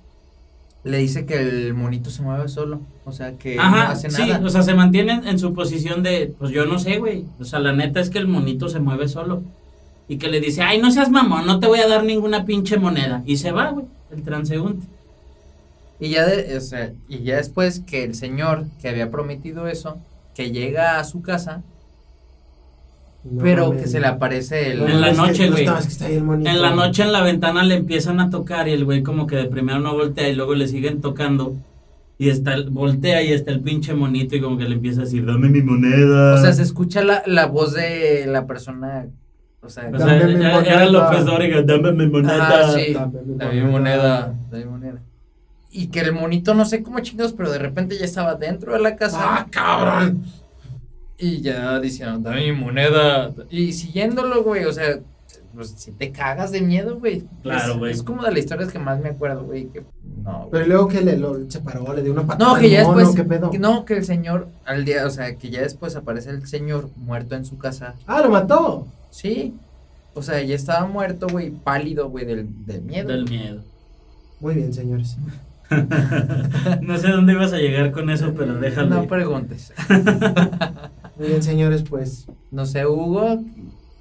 [0.84, 2.80] Le dice que el monito se mueve solo.
[3.06, 4.22] O sea, que no hace sí.
[4.22, 4.44] nada.
[4.44, 6.34] O sea, se mantiene en, en su posición de...
[6.38, 7.24] Pues yo no sé, güey.
[7.40, 9.42] O sea, la neta es que el monito se mueve solo.
[10.08, 12.76] Y que le dice, ay, no seas mamón, no te voy a dar ninguna pinche
[12.76, 13.22] moneda.
[13.24, 13.86] Y se va, güey.
[14.14, 14.86] El transeúnte.
[15.98, 19.96] Y ya, de- o sea, y ya después que el señor que había prometido eso,
[20.34, 21.62] que llega a su casa,
[23.24, 24.82] No pero que se le aparece el...
[24.82, 25.66] En la noche, no güey.
[26.46, 29.36] En la noche en la ventana le empiezan a tocar y el güey como que
[29.36, 31.56] de primero no voltea y luego le siguen tocando.
[32.18, 35.04] Y está el, voltea y está el pinche monito y como que le empieza a
[35.04, 36.34] decir, dame mi moneda.
[36.34, 39.06] O sea, se escucha la, la voz de la persona,
[39.62, 40.74] o sea, O sea, Dame mi era- moneda.
[40.74, 42.60] era López Dóriga, dame mi moneda.
[42.60, 42.92] Ajá, sí.
[42.92, 45.00] Dame mi dame mi moneda, dame mi moneda.
[45.72, 48.80] Y que el monito no sé cómo chingados, pero de repente ya estaba dentro de
[48.80, 49.18] la casa.
[49.20, 50.22] ¡Ah, cabrón!
[51.18, 53.32] Y ya diciendo, dame mi moneda.
[53.50, 54.98] Y siguiéndolo, güey, o sea,
[55.54, 57.24] pues si te cagas de miedo, güey.
[57.42, 57.92] Claro, güey.
[57.92, 59.84] Es, como de las historias que más me acuerdo, güey, que
[60.22, 62.54] no, Pero luego que le lo, se paró, le dio una patada.
[62.54, 63.50] No, que ya mono, después, ¿Qué pedo?
[63.50, 66.90] que no, que el señor, al día, o sea, que ya después aparece el señor
[66.96, 67.94] muerto en su casa.
[68.06, 68.86] Ah, lo mató.
[69.10, 69.54] Sí.
[70.14, 73.08] O sea, ya estaba muerto, güey, pálido, güey, del, del miedo.
[73.08, 73.62] Del miedo.
[74.40, 75.16] Muy bien, señores.
[76.82, 78.88] no sé dónde ibas a llegar con eso, pero déjalo.
[78.88, 79.08] No ir.
[79.08, 79.72] preguntes.
[81.16, 82.26] Muy bien, señores, pues.
[82.50, 83.40] No sé, Hugo,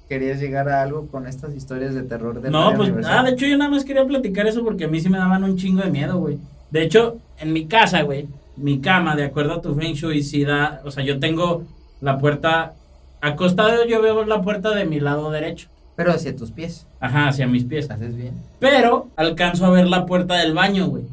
[0.08, 3.46] ¿querías llegar a algo con estas historias de terror de No, pues, ah, de hecho
[3.46, 5.90] yo nada más quería platicar eso porque a mí sí me daban un chingo de
[5.90, 6.38] miedo, güey.
[6.70, 10.44] De hecho, en mi casa, güey, mi cama, de acuerdo a tu Feng Shui, sí
[10.44, 11.64] da, o sea, yo tengo
[12.00, 12.74] la puerta,
[13.20, 16.86] acostado yo veo la puerta de mi lado derecho, Pero hacia tus pies.
[17.00, 17.90] ajá, hacia mis pies.
[17.90, 18.34] ¿Haces bien?
[18.58, 21.04] Pero alcanzo a ver la puerta del baño, güey.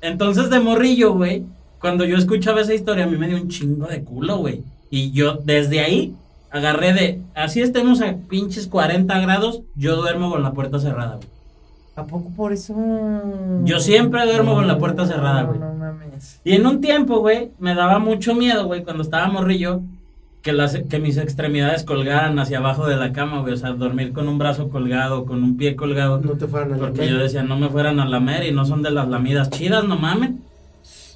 [0.00, 1.44] Entonces de morrillo, güey,
[1.80, 4.62] cuando yo escuchaba esa historia, a mí me dio un chingo de culo, güey.
[4.94, 6.14] Y yo desde ahí
[6.52, 11.26] agarré de, así estemos a pinches 40 grados, yo duermo con la puerta cerrada, güey.
[11.96, 12.76] ¿A poco por eso?
[13.64, 15.58] Yo siempre duermo con la puerta cerrada, güey.
[15.58, 16.40] No, no mames.
[16.44, 19.80] Y en un tiempo, güey, me daba mucho miedo, güey, cuando estaba morrillo,
[20.42, 23.54] que, las, que mis extremidades colgaran hacia abajo de la cama, güey.
[23.54, 26.20] O sea, dormir con un brazo colgado, con un pie colgado.
[26.20, 27.14] No te fueran a Porque lamer.
[27.14, 29.96] yo decía, no me fueran a lamer y no son de las lamidas chidas, no
[29.96, 30.40] mamen.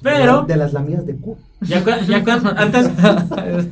[0.01, 1.37] Pero, De las lamidas de cu.
[1.61, 2.23] ya, ya
[2.55, 2.89] antes,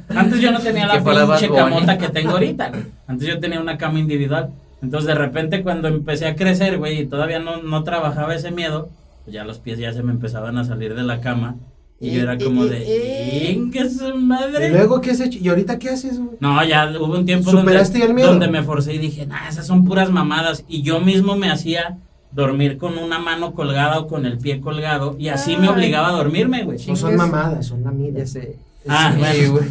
[0.09, 2.83] antes yo no tenía la pinche camota que tengo ahorita, güey.
[3.07, 4.49] Antes yo tenía una cama individual.
[4.81, 8.89] Entonces, de repente, cuando empecé a crecer, güey, y todavía no, no trabajaba ese miedo,
[9.23, 11.55] pues ya los pies ya se me empezaban a salir de la cama.
[11.99, 14.67] Y yo era como de, ¡Inga su madre!
[14.67, 15.39] ¿Y luego qué has hecho?
[15.41, 16.37] ¿Y ahorita qué haces, güey?
[16.39, 18.29] No, ya hubo un tiempo donde, ¿Superaste ya el miedo?
[18.29, 20.63] donde me forcé y dije, nah, esas son puras mamadas.
[20.67, 21.97] Y yo mismo me hacía
[22.31, 25.15] dormir con una mano colgada o con el pie colgado.
[25.19, 26.77] Y así me obligaba a dormirme, güey.
[26.87, 27.17] No son Chingues.
[27.17, 28.37] mamadas, son lamidas.
[28.87, 29.51] Ah, Sí, bueno.
[29.53, 29.65] güey.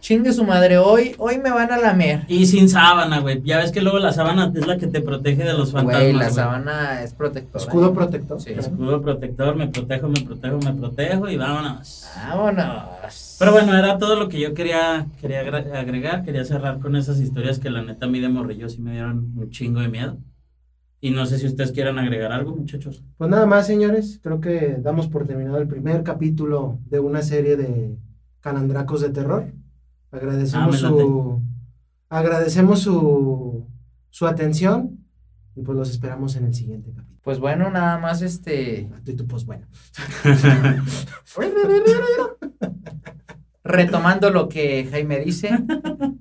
[0.00, 2.24] Chingue su madre, hoy, hoy me van a lamer.
[2.26, 3.40] Y sin sábana, güey.
[3.44, 6.02] Ya ves que luego la sábana es la que te protege de los fantasmas.
[6.02, 7.62] Güey, la sábana es protectora.
[7.64, 8.40] Escudo protector.
[8.40, 8.50] Sí.
[8.50, 12.04] Escudo protector, me protejo, me protejo, me protejo y vámonos.
[12.16, 13.36] Vámonos.
[13.38, 16.24] Pero bueno, era todo lo que yo quería, quería agregar.
[16.24, 19.32] Quería cerrar con esas historias que la neta a mí de morrillo sí me dieron
[19.36, 20.16] un chingo de miedo.
[21.04, 23.02] Y no sé si ustedes quieran agregar algo, muchachos.
[23.18, 24.20] Pues nada más, señores.
[24.22, 27.98] Creo que damos por terminado el primer capítulo de una serie de
[28.38, 29.52] calandracos de terror.
[30.12, 31.42] Agradecemos Ah, su
[32.08, 33.66] agradecemos su
[34.10, 35.04] su atención
[35.56, 37.18] y pues los esperamos en el siguiente capítulo.
[37.22, 38.88] Pues bueno, nada más este.
[39.04, 39.66] Y tú, pues bueno.
[43.64, 45.50] Retomando lo que Jaime dice,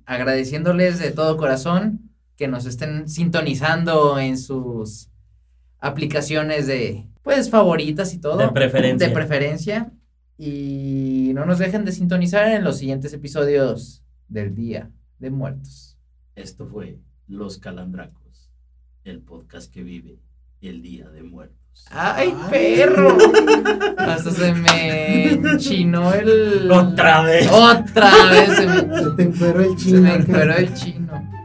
[0.08, 2.11] agradeciéndoles de todo corazón
[2.42, 5.12] que nos estén sintonizando en sus
[5.78, 8.38] aplicaciones de pues, favoritas y todo.
[8.40, 9.08] De preferencia.
[9.08, 9.92] De preferencia.
[10.40, 14.90] Y no nos dejen de sintonizar en los siguientes episodios del Día
[15.20, 16.00] de Muertos.
[16.36, 16.98] Esto fue
[17.28, 18.50] Los Calandracos,
[19.04, 20.18] el podcast que vive
[20.62, 21.86] el Día de Muertos.
[21.92, 23.20] ¡Ay, perro!
[24.00, 26.72] Hasta se me enchinó el.
[26.72, 27.48] Otra vez.
[27.52, 30.02] Otra vez se me, Se te encueró el se chino.
[30.02, 30.22] me acá.
[30.24, 31.41] encueró el chino.